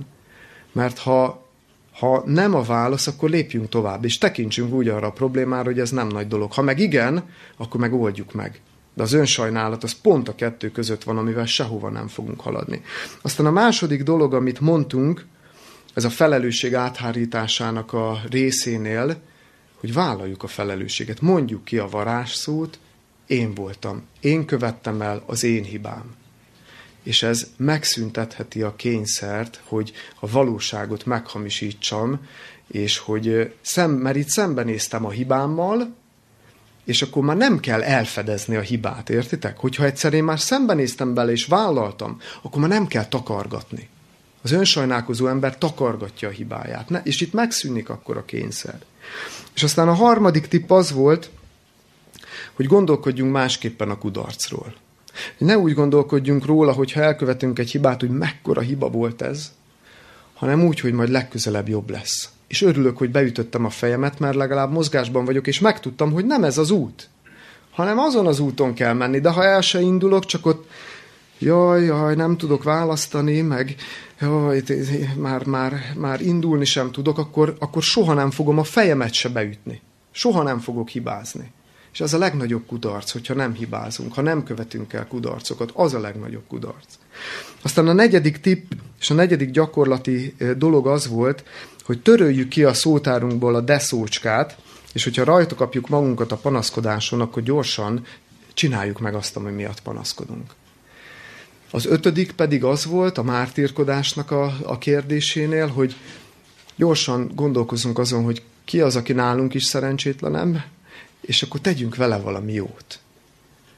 [0.72, 1.47] Mert ha,
[1.93, 5.91] ha nem a válasz, akkor lépjünk tovább, és tekintsünk úgy arra a problémára, hogy ez
[5.91, 6.53] nem nagy dolog.
[6.53, 7.24] Ha meg igen,
[7.57, 8.61] akkor meg oldjuk meg.
[8.95, 12.83] De az önsajnálat az pont a kettő között van, amivel sehova nem fogunk haladni.
[13.22, 15.26] Aztán a második dolog, amit mondtunk,
[15.95, 19.16] ez a felelősség áthárításának a részénél,
[19.81, 21.20] hogy vállaljuk a felelősséget.
[21.20, 22.79] Mondjuk ki a varázsszót,
[23.26, 26.16] én voltam, én követtem el az én hibám.
[27.03, 32.20] És ez megszüntetheti a kényszert, hogy a valóságot meghamisítsam,
[32.66, 35.95] és hogy szem, mert itt szembenéztem a hibámmal,
[36.85, 39.59] és akkor már nem kell elfedezni a hibát, értitek?
[39.59, 43.89] Hogyha egyszer én már szembenéztem bele és vállaltam, akkor már nem kell takargatni.
[44.43, 47.01] Az önsajnálkozó ember takargatja a hibáját, ne?
[47.05, 48.78] és itt megszűnik akkor a kényszer.
[49.55, 51.30] És aztán a harmadik tipp az volt,
[52.55, 54.74] hogy gondolkodjunk másképpen a kudarcról.
[55.39, 59.53] Ne úgy gondolkodjunk róla, hogy ha elkövetünk egy hibát, hogy mekkora hiba volt ez,
[60.34, 62.30] hanem úgy, hogy majd legközelebb jobb lesz.
[62.47, 66.59] És örülök, hogy beütöttem a fejemet, mert legalább mozgásban vagyok, és megtudtam, hogy nem ez
[66.59, 67.09] az út,
[67.70, 69.20] hanem azon az úton kell menni.
[69.20, 70.70] De ha el se indulok, csak ott
[71.39, 73.74] jaj, jaj, nem tudok választani, meg
[74.20, 74.62] jaj,
[75.16, 79.80] már, már, már indulni sem tudok, akkor, akkor soha nem fogom a fejemet se beütni.
[80.10, 81.52] Soha nem fogok hibázni.
[81.92, 86.00] És ez a legnagyobb kudarc, hogyha nem hibázunk, ha nem követünk el kudarcokat, az a
[86.00, 86.98] legnagyobb kudarc.
[87.62, 91.44] Aztán a negyedik tipp és a negyedik gyakorlati dolog az volt,
[91.84, 94.56] hogy töröljük ki a szótárunkból a deszócskát,
[94.92, 98.04] és hogyha rajta kapjuk magunkat a panaszkodáson, akkor gyorsan
[98.54, 100.54] csináljuk meg azt, ami miatt panaszkodunk.
[101.70, 105.96] Az ötödik pedig az volt a mártírkodásnak a, a kérdésénél, hogy
[106.76, 110.62] gyorsan gondolkozunk azon, hogy ki az, aki nálunk is szerencsétlenem,
[111.20, 112.98] és akkor tegyünk vele valami jót.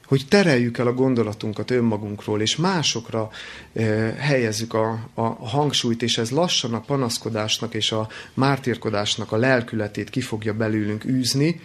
[0.07, 3.31] Hogy tereljük el a gondolatunkat önmagunkról, és másokra
[3.73, 10.11] eh, helyezzük a, a hangsúlyt, és ez lassan a panaszkodásnak és a mártírkodásnak a lelkületét
[10.11, 11.61] ki fogja belőlünk űzni.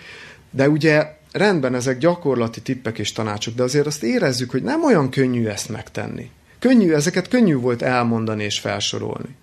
[0.50, 5.10] De ugye rendben, ezek gyakorlati tippek és tanácsok, de azért azt érezzük, hogy nem olyan
[5.10, 6.30] könnyű ezt megtenni.
[6.60, 9.36] Könnyű, ezeket könnyű volt elmondani és felsorolni.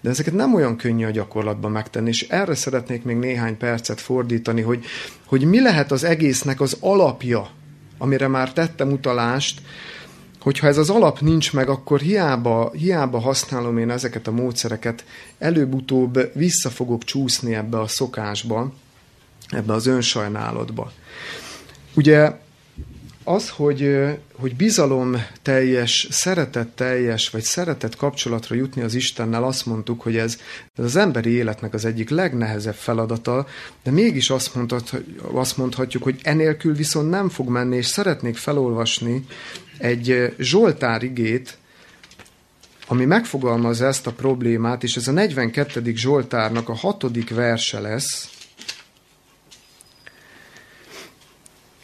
[0.00, 4.60] De ezeket nem olyan könnyű a gyakorlatban megtenni, és erre szeretnék még néhány percet fordítani,
[4.60, 4.84] hogy,
[5.26, 7.50] hogy mi lehet az egésznek az alapja,
[7.98, 9.60] amire már tettem utalást,
[10.40, 15.04] hogyha ez az alap nincs meg, akkor hiába, hiába használom én ezeket a módszereket,
[15.38, 18.72] előbb-utóbb vissza fogok csúszni ebbe a szokásba,
[19.48, 20.92] ebbe az önsajnálatba.
[21.94, 22.32] Ugye
[23.24, 23.96] az, hogy,
[24.34, 30.38] hogy bizalom teljes, szeretet teljes, vagy szeretet kapcsolatra jutni az Istennel, azt mondtuk, hogy ez,
[30.74, 33.46] ez az emberi életnek az egyik legnehezebb feladata,
[33.82, 39.26] de mégis azt, mondhat, azt mondhatjuk, hogy enélkül viszont nem fog menni, és szeretnék felolvasni
[39.78, 41.56] egy Zsoltár igét,
[42.86, 45.92] ami megfogalmazza ezt a problémát, és ez a 42.
[45.94, 48.28] Zsoltárnak a hatodik verse lesz,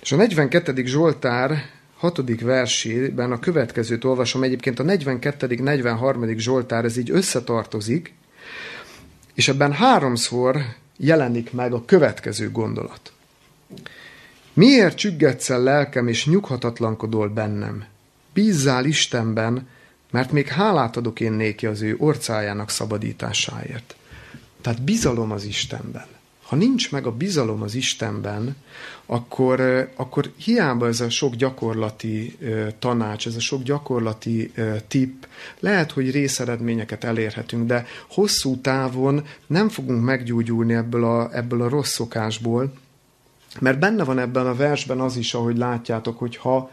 [0.08, 0.86] És a 42.
[0.86, 1.64] Zsoltár
[1.96, 2.40] 6.
[2.40, 5.54] versében a következőt olvasom, egyébként a 42.
[5.54, 6.38] 43.
[6.38, 8.14] Zsoltár, ez így összetartozik,
[9.34, 10.56] és ebben háromszor
[10.96, 13.12] jelenik meg a következő gondolat.
[14.52, 17.84] Miért csüggetsz el lelkem, és nyughatatlankodol bennem?
[18.32, 19.68] Bízzál Istenben,
[20.10, 23.96] mert még hálát adok én néki az ő orcájának szabadításáért.
[24.60, 26.17] Tehát bizalom az Istenben
[26.48, 28.56] ha nincs meg a bizalom az Istenben,
[29.06, 29.60] akkor,
[29.96, 32.38] akkor hiába ez a sok gyakorlati
[32.78, 34.52] tanács, ez a sok gyakorlati
[34.88, 35.22] tipp,
[35.60, 41.92] lehet, hogy részeredményeket elérhetünk, de hosszú távon nem fogunk meggyógyulni ebből a, ebből a rossz
[41.92, 42.72] szokásból,
[43.60, 46.70] mert benne van ebben a versben az is, ahogy látjátok, hogy ha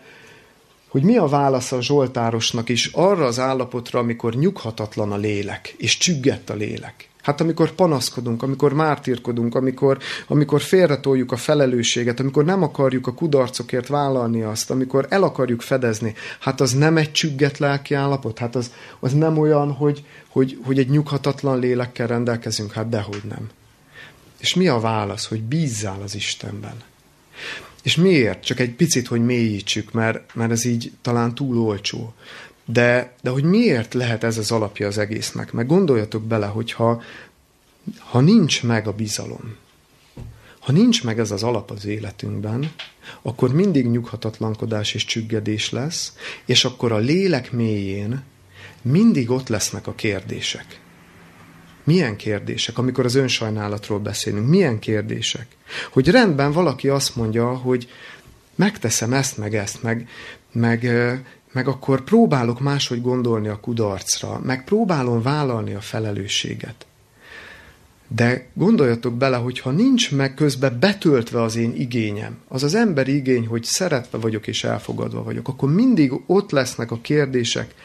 [0.88, 5.98] hogy mi a válasz a Zsoltárosnak is arra az állapotra, amikor nyughatatlan a lélek, és
[5.98, 7.10] csüggett a lélek.
[7.26, 9.98] Hát amikor panaszkodunk, amikor mártírkodunk, amikor,
[10.28, 16.14] amikor félretoljuk a felelősséget, amikor nem akarjuk a kudarcokért vállalni azt, amikor el akarjuk fedezni,
[16.40, 20.80] hát az nem egy csügget lelki állapot, hát az, az nem olyan, hogy, hogy, hogy
[20.80, 23.50] egy nyughatatlan lélekkel rendelkezünk, hát dehogy nem.
[24.38, 26.76] És mi a válasz, hogy bízzál az Istenben?
[27.84, 28.44] És miért?
[28.44, 32.14] Csak egy picit, hogy mélyítsük, mert, mert ez így talán túl olcsó.
[32.66, 35.51] De, de hogy miért lehet ez az alapja az egésznek?
[35.51, 37.01] Meg gondoljatok bele, hogyha
[37.99, 39.55] ha nincs meg a bizalom,
[40.59, 42.72] ha nincs meg ez az alap az életünkben,
[43.22, 46.13] akkor mindig nyughatatlankodás és csüggedés lesz,
[46.45, 48.24] és akkor a lélek mélyén
[48.82, 50.80] mindig ott lesznek a kérdések.
[51.84, 54.47] Milyen kérdések, amikor az önsajnálatról beszélünk?
[54.47, 55.47] Milyen kérdések?
[55.91, 57.89] Hogy rendben valaki azt mondja, hogy
[58.55, 60.09] megteszem ezt, meg ezt, meg,
[60.51, 60.91] meg
[61.56, 66.86] meg akkor próbálok máshogy gondolni a kudarcra, meg próbálom vállalni a felelősséget.
[68.08, 73.16] De gondoljatok bele, hogy ha nincs meg közben betöltve az én igényem, az az emberi
[73.16, 77.76] igény, hogy szeretve vagyok és elfogadva vagyok, akkor mindig ott lesznek a kérdések,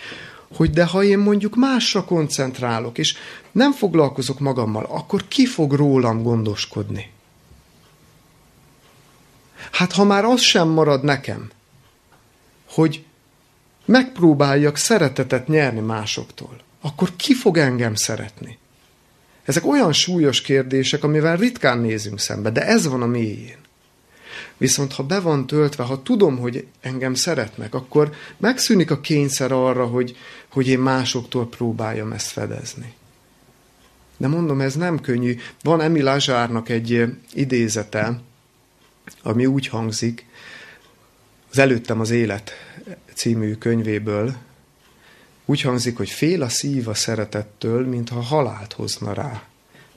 [0.56, 3.14] hogy de ha én mondjuk másra koncentrálok, és
[3.52, 7.10] nem foglalkozok magammal, akkor ki fog rólam gondoskodni?
[9.70, 11.50] Hát ha már az sem marad nekem,
[12.68, 13.04] hogy
[13.90, 18.58] megpróbáljak szeretetet nyerni másoktól, akkor ki fog engem szeretni?
[19.44, 23.58] Ezek olyan súlyos kérdések, amivel ritkán nézünk szembe, de ez van a mélyén.
[24.56, 29.86] Viszont ha be van töltve, ha tudom, hogy engem szeretnek, akkor megszűnik a kényszer arra,
[29.86, 30.16] hogy,
[30.48, 32.92] hogy én másoktól próbáljam ezt fedezni.
[34.16, 35.36] De mondom, ez nem könnyű.
[35.62, 38.20] Van Emil Azsárnak egy idézete,
[39.22, 40.26] ami úgy hangzik,
[41.50, 42.52] az Előttem az élet
[43.14, 44.34] című könyvéből
[45.44, 49.42] úgy hangzik, hogy fél a szív a szeretettől, mintha halált hozna rá,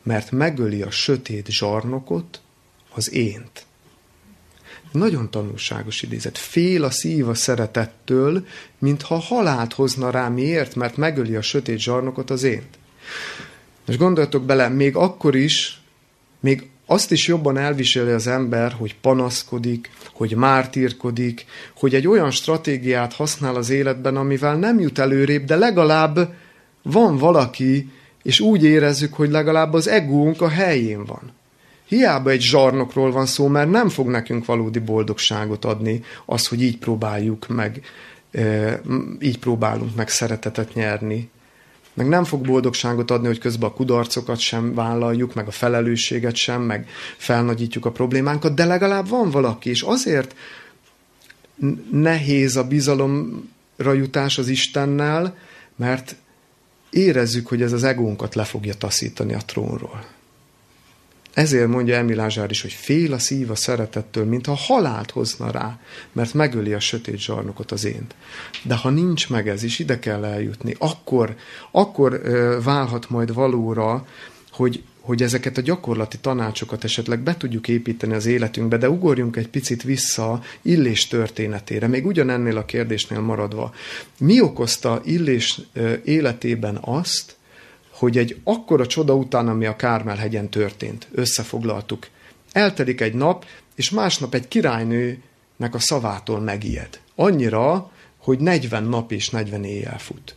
[0.04, 2.42] mert megöli a sötét zsarnokot,
[2.94, 3.66] az ént.
[4.92, 6.38] Nagyon tanulságos idézet.
[6.38, 8.46] Fél a szív a szeretettől,
[8.78, 10.28] mintha halált hozna rá.
[10.28, 10.76] Miért?
[10.76, 12.78] Mert megöli a sötét zsarnokot, az ént.
[13.88, 15.82] És gondoljatok bele, még akkor is,
[16.40, 23.14] még azt is jobban elviseli az ember, hogy panaszkodik, hogy mártírkodik, hogy egy olyan stratégiát
[23.14, 26.34] használ az életben, amivel nem jut előrébb, de legalább
[26.82, 27.90] van valaki,
[28.24, 31.32] és úgy érezzük, hogy legalább az egónk a helyén van.
[31.86, 36.78] Hiába egy zsarnokról van szó, mert nem fog nekünk valódi boldogságot adni az, hogy így
[36.78, 37.82] próbáljuk meg,
[39.20, 41.30] így próbálunk meg szeretetet nyerni,
[41.94, 46.62] meg nem fog boldogságot adni, hogy közben a kudarcokat sem vállaljuk, meg a felelősséget sem,
[46.62, 50.36] meg felnagyítjuk a problémánkat, de legalább van valaki, és azért
[51.92, 55.38] nehéz a bizalomra jutás az Istennel,
[55.76, 56.16] mert
[56.90, 60.06] érezzük, hogy ez az egónkat le fogja taszítani a trónról.
[61.34, 65.80] Ezért mondja Emil Ázsár is, hogy fél a szív a szeretettől, mintha halált hozna rá,
[66.12, 68.16] mert megöli a sötét zsarnokot az ént.
[68.64, 71.36] De ha nincs meg ez, és ide kell eljutni, akkor,
[71.72, 72.22] akkor
[72.64, 74.08] válhat majd valóra,
[74.52, 79.48] hogy, hogy ezeket a gyakorlati tanácsokat esetleg be tudjuk építeni az életünkbe, de ugorjunk egy
[79.48, 83.74] picit vissza Illés történetére, még ugyanennél a kérdésnél maradva.
[84.18, 85.62] Mi okozta Illés
[86.04, 87.36] életében azt,
[88.04, 92.08] hogy egy akkora csoda után, ami a Kármel hegyen történt, összefoglaltuk,
[92.52, 93.46] Eltelik egy nap,
[93.76, 97.00] és másnap egy királynőnek a szavától megijed.
[97.16, 100.36] Annyira, hogy 40 nap és 40 éjjel fut.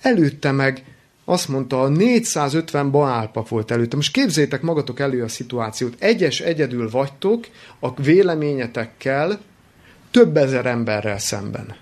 [0.00, 0.84] Előtte meg
[1.24, 3.96] azt mondta, a 450 baálpap volt előtte.
[3.96, 5.96] Most képzétek magatok elő a szituációt.
[5.98, 7.46] Egyes egyedül vagytok
[7.78, 9.40] a véleményetekkel
[10.10, 11.76] több ezer emberrel szemben.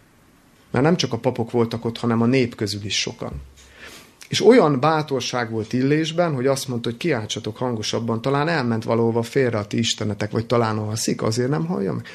[0.70, 3.42] Mert nem csak a papok voltak ott, hanem a nép közül is sokan.
[4.28, 9.58] És olyan bátorság volt illésben, hogy azt mondta, hogy kiáltsatok hangosabban, talán elment valahova félre
[9.58, 12.06] a ti istenetek, vagy talán alszik, azért nem hallja meg.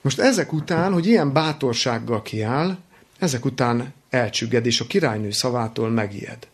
[0.00, 2.76] Most ezek után, hogy ilyen bátorsággal kiáll,
[3.18, 6.48] ezek után elcsügged, és a királynő szavától megijed.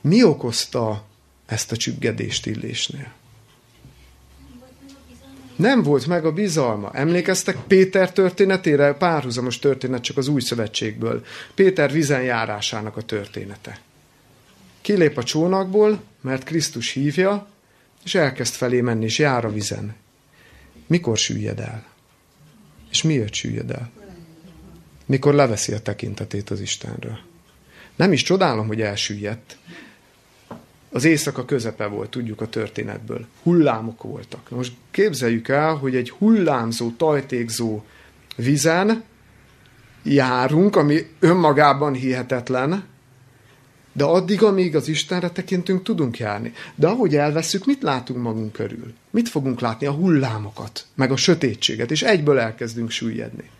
[0.00, 1.04] Mi okozta
[1.46, 3.12] ezt a csüggedést illésnél?
[5.56, 6.90] Nem volt meg a bizalma.
[6.92, 8.92] Emlékeztek Péter történetére?
[8.92, 11.24] Párhuzamos történet csak az új szövetségből.
[11.54, 13.78] Péter vizen járásának a története.
[14.86, 17.46] Kilép a csónakból, mert Krisztus hívja,
[18.04, 19.94] és elkezd felé menni, és jár a vizen.
[20.86, 21.84] Mikor süllyed el?
[22.90, 23.90] És miért süllyed el?
[25.06, 27.18] Mikor leveszi a tekintetét az Istenről.
[27.96, 29.56] Nem is csodálom, hogy elsüllyedt.
[30.90, 33.26] Az éjszaka közepe volt, tudjuk a történetből.
[33.42, 34.50] Hullámok voltak.
[34.50, 37.84] Most képzeljük el, hogy egy hullámzó, tajtékzó
[38.36, 39.04] vizen
[40.02, 42.94] járunk, ami önmagában hihetetlen,
[43.96, 46.52] de addig, amíg az Istenre tekintünk, tudunk járni.
[46.74, 48.94] De ahogy elveszük, mit látunk magunk körül?
[49.10, 49.86] Mit fogunk látni?
[49.86, 53.50] A hullámokat, meg a sötétséget, és egyből elkezdünk süllyedni.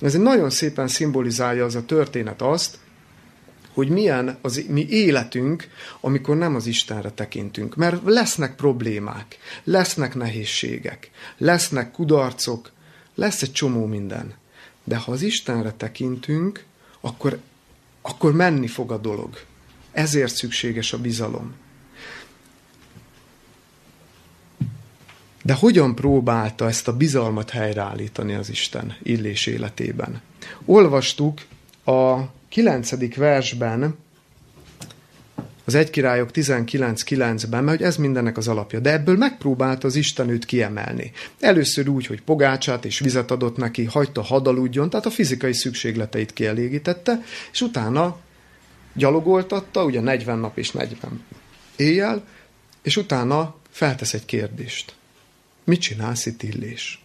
[0.00, 2.78] Ez egy nagyon szépen szimbolizálja az a történet azt,
[3.72, 5.68] hogy milyen az mi életünk,
[6.00, 7.76] amikor nem az Istenre tekintünk.
[7.76, 12.70] Mert lesznek problémák, lesznek nehézségek, lesznek kudarcok,
[13.14, 14.34] lesz egy csomó minden.
[14.84, 16.64] De ha az Istenre tekintünk,
[17.00, 17.38] akkor,
[18.02, 19.38] akkor menni fog a dolog.
[19.94, 21.54] Ezért szükséges a bizalom.
[25.42, 30.20] De hogyan próbálta ezt a bizalmat helyreállítani az Isten illés életében?
[30.64, 31.40] Olvastuk
[31.84, 33.16] a 9.
[33.16, 33.96] versben,
[35.64, 38.80] az egy királyok 19.9-ben, mert hogy ez mindennek az alapja.
[38.80, 41.12] De ebből megpróbált az Isten őt kiemelni.
[41.40, 47.22] Először úgy, hogy pogácsát és vizet adott neki, hagyta hadaludjon, tehát a fizikai szükségleteit kielégítette,
[47.52, 48.16] és utána
[48.94, 51.24] gyalogoltatta, ugye 40 nap és 40
[51.76, 52.24] éjjel,
[52.82, 54.94] és utána feltesz egy kérdést.
[55.64, 57.04] Mit csinálsz itt illés?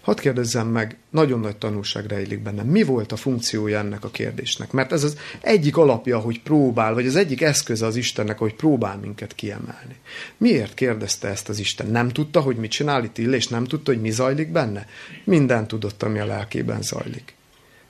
[0.00, 2.66] Hadd kérdezzem meg, nagyon nagy tanulság rejlik bennem.
[2.66, 4.72] Mi volt a funkciója ennek a kérdésnek?
[4.72, 8.96] Mert ez az egyik alapja, hogy próbál, vagy az egyik eszköze az Istennek, hogy próbál
[8.96, 9.96] minket kiemelni.
[10.36, 11.86] Miért kérdezte ezt az Isten?
[11.86, 13.48] Nem tudta, hogy mit csinál itt illés?
[13.48, 14.86] Nem tudta, hogy mi zajlik benne?
[15.24, 17.34] Minden tudott, ami a lelkében zajlik.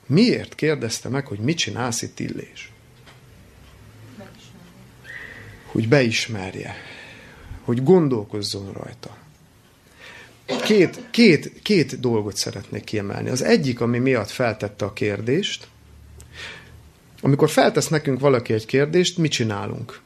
[0.05, 2.71] Miért kérdezte meg, hogy mit csinálsz itt illés?
[5.65, 6.75] Hogy beismerje.
[7.63, 9.17] Hogy gondolkozzon rajta.
[10.63, 13.29] Két, két, két dolgot szeretnék kiemelni.
[13.29, 15.67] Az egyik, ami miatt feltette a kérdést,
[17.21, 19.99] amikor feltesz nekünk valaki egy kérdést, mit csinálunk?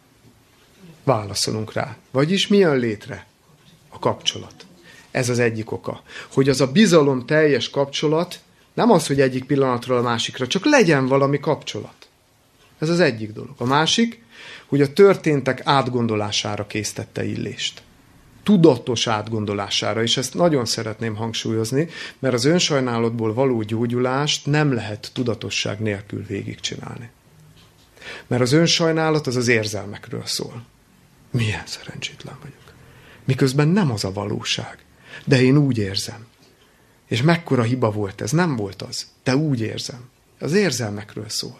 [1.04, 1.98] Válaszolunk rá.
[2.12, 3.26] Vagyis mi jön létre?
[3.90, 4.66] A kapcsolat.
[5.12, 6.04] Ez az egyik oka.
[6.34, 8.40] Hogy az a bizalom teljes kapcsolat
[8.74, 12.08] nem az, hogy egyik pillanatról a másikra, csak legyen valami kapcsolat.
[12.80, 13.54] Ez az egyik dolog.
[13.58, 14.24] A másik,
[14.66, 17.82] hogy a történtek átgondolására késztette illést.
[18.44, 21.88] Tudatos átgondolására, és ezt nagyon szeretném hangsúlyozni,
[22.20, 27.10] mert az önsajnálatból való gyógyulást nem lehet tudatosság nélkül végigcsinálni.
[28.28, 30.66] Mert az önsajnálat az az érzelmekről szól.
[31.32, 32.74] Milyen szerencsétlen vagyok.
[33.26, 34.78] Miközben nem az a valóság.
[35.26, 36.28] De én úgy érzem.
[37.10, 38.32] És mekkora hiba volt ez?
[38.32, 39.08] Nem volt az.
[39.24, 40.10] De úgy érzem.
[40.40, 41.60] Az érzelmekről szól.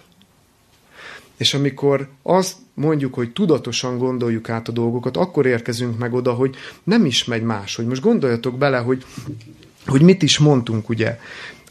[1.38, 6.56] És amikor azt mondjuk, hogy tudatosan gondoljuk át a dolgokat, akkor érkezünk meg oda, hogy
[6.84, 7.76] nem is megy más.
[7.76, 9.06] Hogy most gondoljatok bele, hogy,
[9.86, 11.20] hogy mit is mondtunk, ugye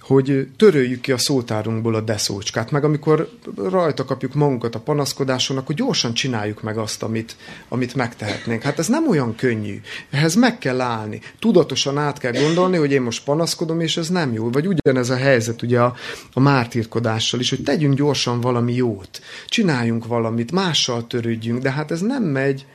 [0.09, 5.74] hogy töröljük ki a szótárunkból a deszócskát, meg amikor rajta kapjuk magunkat a panaszkodáson, akkor
[5.74, 7.36] gyorsan csináljuk meg azt, amit,
[7.68, 8.62] amit megtehetnénk.
[8.62, 9.80] Hát ez nem olyan könnyű.
[10.11, 11.20] Ehhez meg kell állni.
[11.38, 14.50] Tudatosan át kell gondolni, hogy én most panaszkodom, és ez nem jó.
[14.50, 15.94] Vagy ugyanez a helyzet ugye a,
[16.32, 19.20] a mártírkodással is, hogy tegyünk gyorsan valami jót.
[19.46, 22.66] Csináljunk valamit, mással törődjünk, de hát ez nem megy,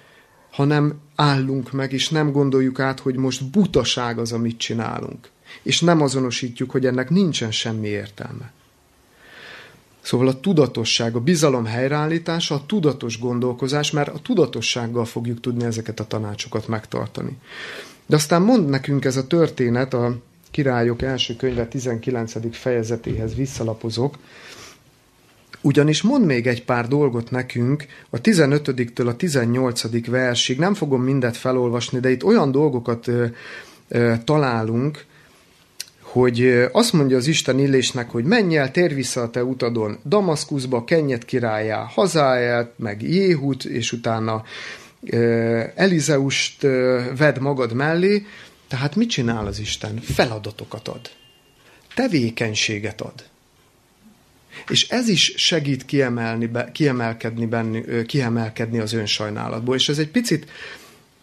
[0.52, 5.32] hanem állunk meg, és nem gondoljuk át, hogy most butaság az, amit csinálunk
[5.62, 8.52] és nem azonosítjuk, hogy ennek nincsen semmi értelme.
[10.02, 16.00] Szóval a tudatosság, a bizalom helyreállítása, a tudatos gondolkozás, mert a tudatossággal fogjuk tudni ezeket
[16.00, 17.38] a tanácsokat megtartani.
[18.06, 20.18] De aztán mond nekünk ez a történet, a
[20.52, 22.56] Királyok első könyve 19.
[22.56, 24.18] fejezetéhez visszalapozok,
[25.66, 30.08] Ugyanis mond még egy pár dolgot nekünk a 15-től a 18.
[30.08, 33.26] versig, nem fogom mindet felolvasni, de itt olyan dolgokat ö,
[33.88, 35.06] ö, találunk,
[36.14, 40.84] hogy azt mondja az Isten illésnek, hogy menj el, tér vissza a te utadon Damaszkuszba,
[40.84, 44.44] Kenyet királyá, hazáját, meg Jéhut, és utána
[45.76, 46.62] Elizeust
[47.18, 48.26] vedd magad mellé.
[48.68, 50.00] Tehát mit csinál az Isten?
[50.02, 51.10] Feladatokat ad.
[51.96, 53.24] Tevékenységet ad.
[54.70, 59.76] És ez is segít kiemelni, kiemelkedni, benni, kiemelkedni az önsajnálatból.
[59.76, 60.46] És ez egy picit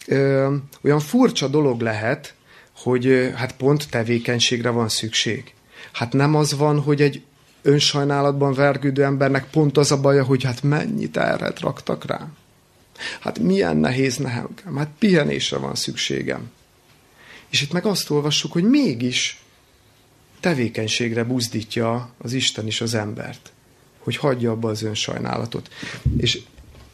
[0.06, 2.34] ö, olyan furcsa dolog lehet,
[2.82, 5.52] hogy hát pont tevékenységre van szükség.
[5.92, 7.22] Hát nem az van, hogy egy
[7.62, 12.28] önsajnálatban vergődő embernek pont az a baja, hogy hát mennyit erre raktak rá.
[13.20, 16.50] Hát milyen nehéz nekem, hát pihenésre van szükségem.
[17.50, 19.42] És itt meg azt olvassuk, hogy mégis
[20.40, 23.52] tevékenységre buzdítja az Isten is az embert,
[23.98, 25.68] hogy hagyja abba az önsajnálatot.
[26.16, 26.40] És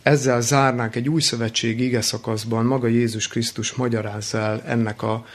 [0.02, 5.26] ezzel zárnánk egy új szövetség ige szakaszban, maga Jézus Krisztus magyarázza el ennek a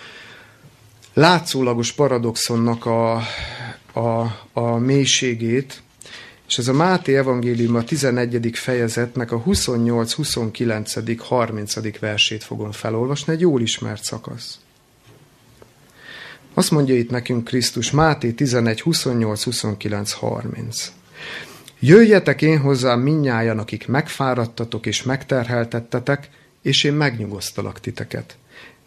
[1.13, 3.15] látszólagos paradoxonnak a,
[3.93, 5.81] a, a mélységét,
[6.47, 8.49] és ez a Máté evangélium a 11.
[8.53, 11.99] fejezetnek a 28, 29, 30.
[11.99, 14.59] versét fogom felolvasni, egy jól ismert szakasz.
[16.53, 20.91] Azt mondja itt nekünk Krisztus, Máté 11, 28, 29, 30.
[21.79, 26.29] Jöjjetek én hozzám minnyájan, akik megfáradtatok és megterheltettetek,
[26.61, 28.37] és én megnyugosztalak titeket.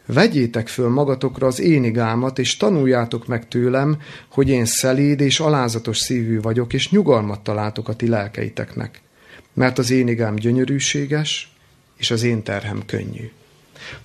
[0.06, 5.98] Vegyétek föl magatokra az én igámat, és tanuljátok meg tőlem, hogy én szeléd és alázatos
[5.98, 9.02] szívű vagyok, és nyugalmat találtok a ti lelkeiteknek.
[9.52, 11.52] Mert az én igám gyönyörűséges,
[11.96, 13.30] és az én terhem könnyű.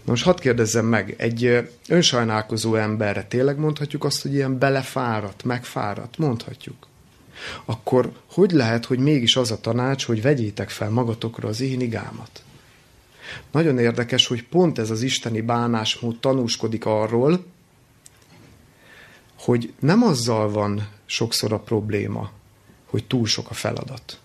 [0.06, 6.18] Most hadd kérdezzem meg, egy önsajnálkozó emberre tényleg mondhatjuk azt, hogy ilyen belefáradt, megfáradt?
[6.18, 6.88] Mondhatjuk.
[7.66, 12.43] Akkor hogy lehet, hogy mégis az a tanács, hogy vegyétek fel magatokra az én igámat?
[13.52, 17.46] Nagyon érdekes, hogy pont ez az isteni bánásmód tanúskodik arról,
[19.40, 22.32] hogy nem azzal van sokszor a probléma,
[22.86, 24.20] hogy túl sok a feladat,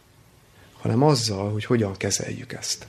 [0.80, 2.86] hanem azzal, hogy hogyan kezeljük ezt.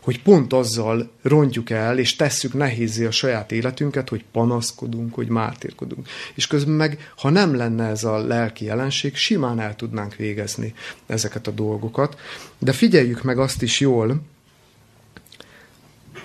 [0.00, 6.08] Hogy pont azzal rontjuk el, és tesszük nehézé a saját életünket, hogy panaszkodunk, hogy mártírkodunk.
[6.34, 10.74] És közben meg, ha nem lenne ez a lelki jelenség, simán el tudnánk végezni
[11.06, 12.20] ezeket a dolgokat.
[12.58, 14.22] De figyeljük meg azt is jól,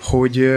[0.00, 0.50] hogy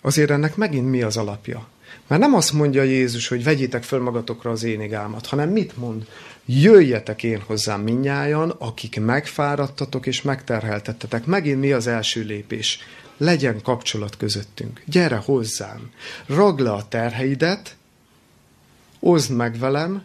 [0.00, 1.66] azért ennek megint mi az alapja.
[2.06, 6.06] Mert nem azt mondja Jézus, hogy vegyétek föl magatokra az én igámat, hanem mit mond?
[6.46, 11.26] Jöjjetek én hozzám minnyájan, akik megfáradtatok és megterheltettetek.
[11.26, 12.78] Megint mi az első lépés?
[13.16, 14.82] Legyen kapcsolat közöttünk.
[14.86, 15.90] Gyere hozzám.
[16.26, 17.76] Ragd le a terheidet,
[19.00, 20.02] oszd meg velem,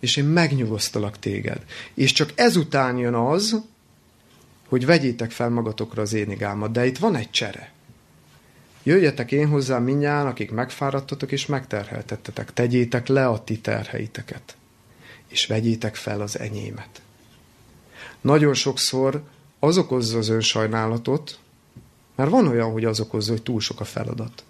[0.00, 1.64] és én megnyugosztalak téged.
[1.94, 3.60] És csak ezután jön az,
[4.68, 6.72] hogy vegyétek fel magatokra az én igámat.
[6.72, 7.72] De itt van egy csere.
[8.82, 12.52] Jöjjetek én hozzám minnyáján, akik megfáradtatok és megterheltettetek.
[12.52, 14.56] Tegyétek le a ti terheiteket,
[15.28, 17.02] és vegyétek fel az enyémet.
[18.20, 19.22] Nagyon sokszor
[19.58, 21.38] az okozza az önsajnálatot,
[22.14, 24.44] mert van olyan, hogy az okozza, hogy túl sok a feladat.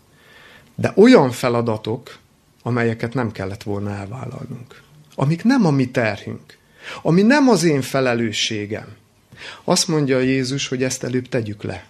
[0.74, 2.18] De olyan feladatok,
[2.62, 4.82] amelyeket nem kellett volna elvállalnunk.
[5.14, 6.58] Amik nem a mi terhünk.
[7.02, 8.96] Ami nem az én felelősségem.
[9.64, 11.86] Azt mondja Jézus, hogy ezt előbb tegyük le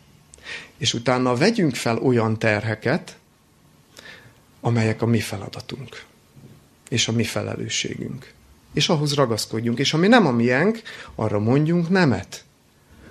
[0.79, 3.17] és utána vegyünk fel olyan terheket,
[4.61, 6.05] amelyek a mi feladatunk,
[6.89, 8.33] és a mi felelősségünk.
[8.73, 9.79] És ahhoz ragaszkodjunk.
[9.79, 10.83] És ami nem a miénk,
[11.15, 12.45] arra mondjunk nemet.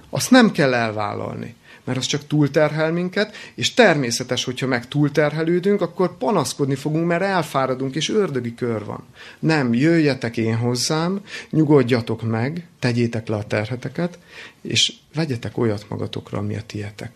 [0.09, 1.55] Azt nem kell elvállalni,
[1.87, 7.95] mert az csak túlterhel minket, és természetes, hogyha meg túlterhelődünk, akkor panaszkodni fogunk, mert elfáradunk,
[7.95, 9.03] és ördögi kör van.
[9.39, 14.19] Nem, jöjjetek én hozzám, nyugodjatok meg, tegyétek le a terheteket,
[14.61, 17.11] és vegyetek olyat magatokra, ami a tietek.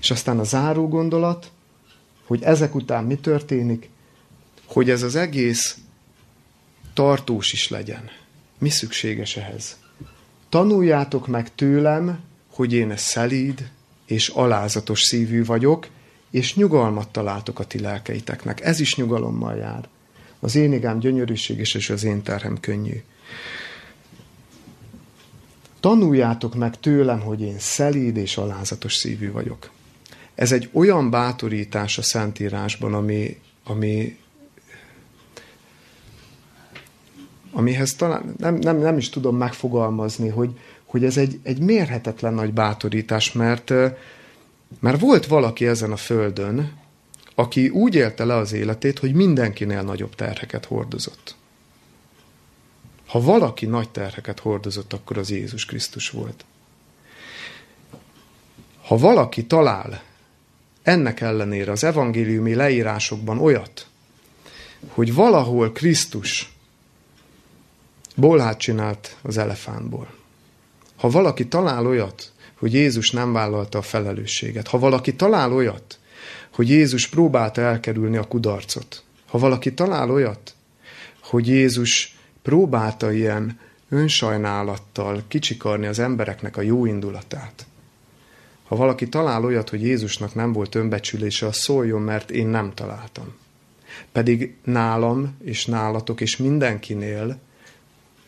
[0.00, 1.50] És aztán a záró gondolat,
[2.26, 3.88] hogy ezek után mi történik,
[4.66, 5.76] hogy ez az egész
[6.94, 8.10] tartós is legyen.
[8.58, 9.76] Mi szükséges ehhez?
[10.48, 12.20] Tanuljátok meg tőlem,
[12.50, 13.70] hogy én szelíd
[14.06, 15.88] és alázatos szívű vagyok,
[16.30, 18.60] és nyugalmat találtok a ti lelkeiteknek.
[18.60, 19.88] Ez is nyugalommal jár.
[20.40, 23.02] Az én igám gyönyörűséges, és az én terhem könnyű.
[25.80, 29.70] Tanuljátok meg tőlem, hogy én szelíd és alázatos szívű vagyok.
[30.34, 34.18] Ez egy olyan bátorítás a Szentírásban, ami, ami
[37.54, 40.58] amihez talán nem, nem, nem is tudom megfogalmazni, hogy,
[40.94, 43.70] hogy ez egy, egy mérhetetlen nagy bátorítás, mert,
[44.80, 46.72] mert volt valaki ezen a földön,
[47.34, 51.34] aki úgy élte le az életét, hogy mindenkinél nagyobb terheket hordozott.
[53.06, 56.44] Ha valaki nagy terheket hordozott, akkor az Jézus Krisztus volt.
[58.82, 60.02] Ha valaki talál
[60.82, 63.86] ennek ellenére az evangéliumi leírásokban olyat,
[64.88, 66.52] hogy valahol Krisztus
[68.14, 70.22] bolhát csinált az elefántból.
[71.04, 75.98] Ha valaki talál olyat, hogy Jézus nem vállalta a felelősséget, ha valaki talál olyat,
[76.52, 80.54] hogy Jézus próbálta elkerülni a kudarcot, ha valaki talál olyat,
[81.22, 83.58] hogy Jézus próbálta ilyen
[83.88, 87.66] önsajnálattal kicsikarni az embereknek a jó indulatát,
[88.64, 93.34] ha valaki talál olyat, hogy Jézusnak nem volt önbecsülése, az szóljon, mert én nem találtam.
[94.12, 97.40] Pedig nálam és nálatok és mindenkinél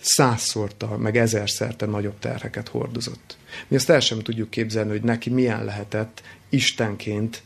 [0.07, 3.37] százszorta, meg ezerszerte nagyobb terheket hordozott.
[3.69, 7.43] Mi azt el sem tudjuk képzelni, hogy neki milyen lehetett Istenként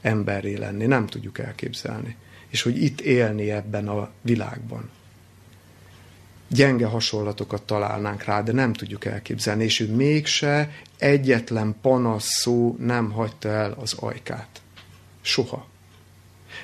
[0.00, 0.86] emberré lenni.
[0.86, 2.16] Nem tudjuk elképzelni.
[2.48, 4.90] És hogy itt élni ebben a világban.
[6.48, 9.64] Gyenge hasonlatokat találnánk rá, de nem tudjuk elképzelni.
[9.64, 14.60] És ő mégse egyetlen panasz szó nem hagyta el az ajkát.
[15.20, 15.68] Soha.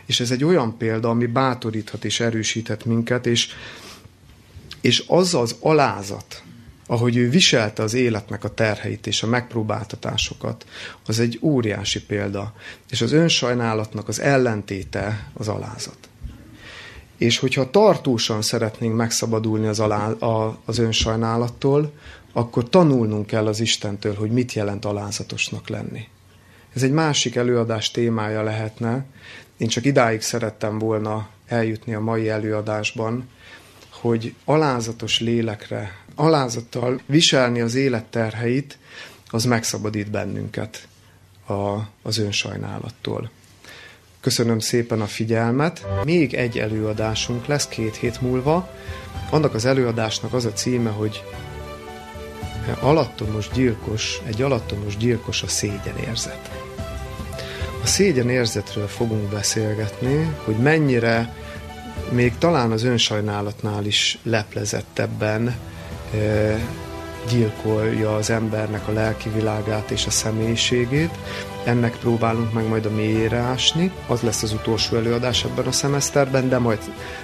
[0.07, 3.49] És ez egy olyan példa, ami bátoríthat és erősíthet minket, és,
[4.87, 6.43] és az az alázat,
[6.87, 10.67] ahogy ő viselte az életnek a terheit és a megpróbáltatásokat,
[11.07, 12.53] az egy óriási példa.
[12.91, 15.99] És az önsajnálatnak az ellentéte az alázat.
[17.17, 21.93] És hogyha tartósan szeretnénk megszabadulni az, alá, a, az önsajnálattól,
[22.33, 26.09] akkor tanulnunk kell az Istentől, hogy mit jelent alázatosnak lenni.
[26.75, 29.05] Ez egy másik előadás témája lehetne.
[29.57, 33.29] Én csak idáig szerettem volna eljutni a mai előadásban,
[34.01, 38.79] hogy alázatos lélekre, alázattal viselni az életterheit,
[39.31, 40.89] az megszabadít bennünket
[41.47, 43.31] a, az önsajnálattól.
[44.21, 45.87] Köszönöm szépen a figyelmet.
[46.05, 48.71] Még egy előadásunk lesz két hét múlva.
[49.31, 51.23] Annak az előadásnak az a címe, hogy
[52.81, 56.51] alattomos gyilkos, egy alattomos gyilkos a szégyenérzet.
[57.83, 61.35] A szégyenérzetről fogunk beszélgetni, hogy mennyire
[62.11, 65.57] még talán az önsajnálatnál is leplezettebben
[67.29, 71.11] gyilkolja az embernek a lelki világát és a személyiségét.
[71.65, 73.91] Ennek próbálunk meg majd a mélyére ásni.
[74.07, 76.79] Az lesz az utolsó előadás ebben a szemeszterben, de majd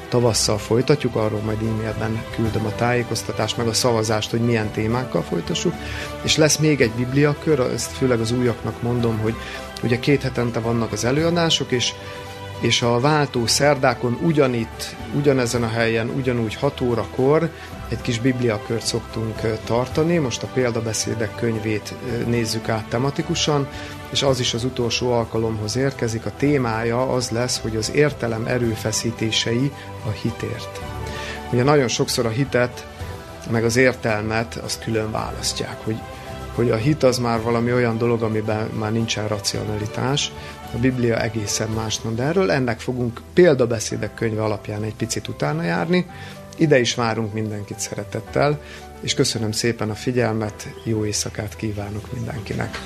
[0.08, 5.74] tavasszal folytatjuk, arról majd e-mailben küldöm a tájékoztatást, meg a szavazást, hogy milyen témákkal folytassuk.
[6.22, 9.34] És lesz még egy bibliakör, ezt főleg az újaknak mondom, hogy
[9.82, 11.92] ugye két hetente vannak az előadások, és
[12.62, 17.50] és a váltó szerdákon ugyanitt, ugyanezen a helyen, ugyanúgy 6 órakor
[17.88, 20.18] egy kis bibliakört szoktunk tartani.
[20.18, 21.94] Most a példabeszédek könyvét
[22.26, 23.68] nézzük át tematikusan,
[24.10, 26.26] és az is az utolsó alkalomhoz érkezik.
[26.26, 29.72] A témája az lesz, hogy az értelem erőfeszítései
[30.06, 30.80] a hitért.
[31.52, 32.86] Ugye nagyon sokszor a hitet,
[33.50, 35.96] meg az értelmet azt külön választják, hogy
[36.54, 40.32] hogy a hit az már valami olyan dolog, amiben már nincsen racionalitás,
[40.74, 46.06] a Biblia egészen más mond erről, ennek fogunk példabeszédek könyve alapján egy picit utána járni.
[46.56, 48.60] Ide is várunk mindenkit szeretettel,
[49.00, 52.78] és köszönöm szépen a figyelmet, jó éjszakát kívánok mindenkinek!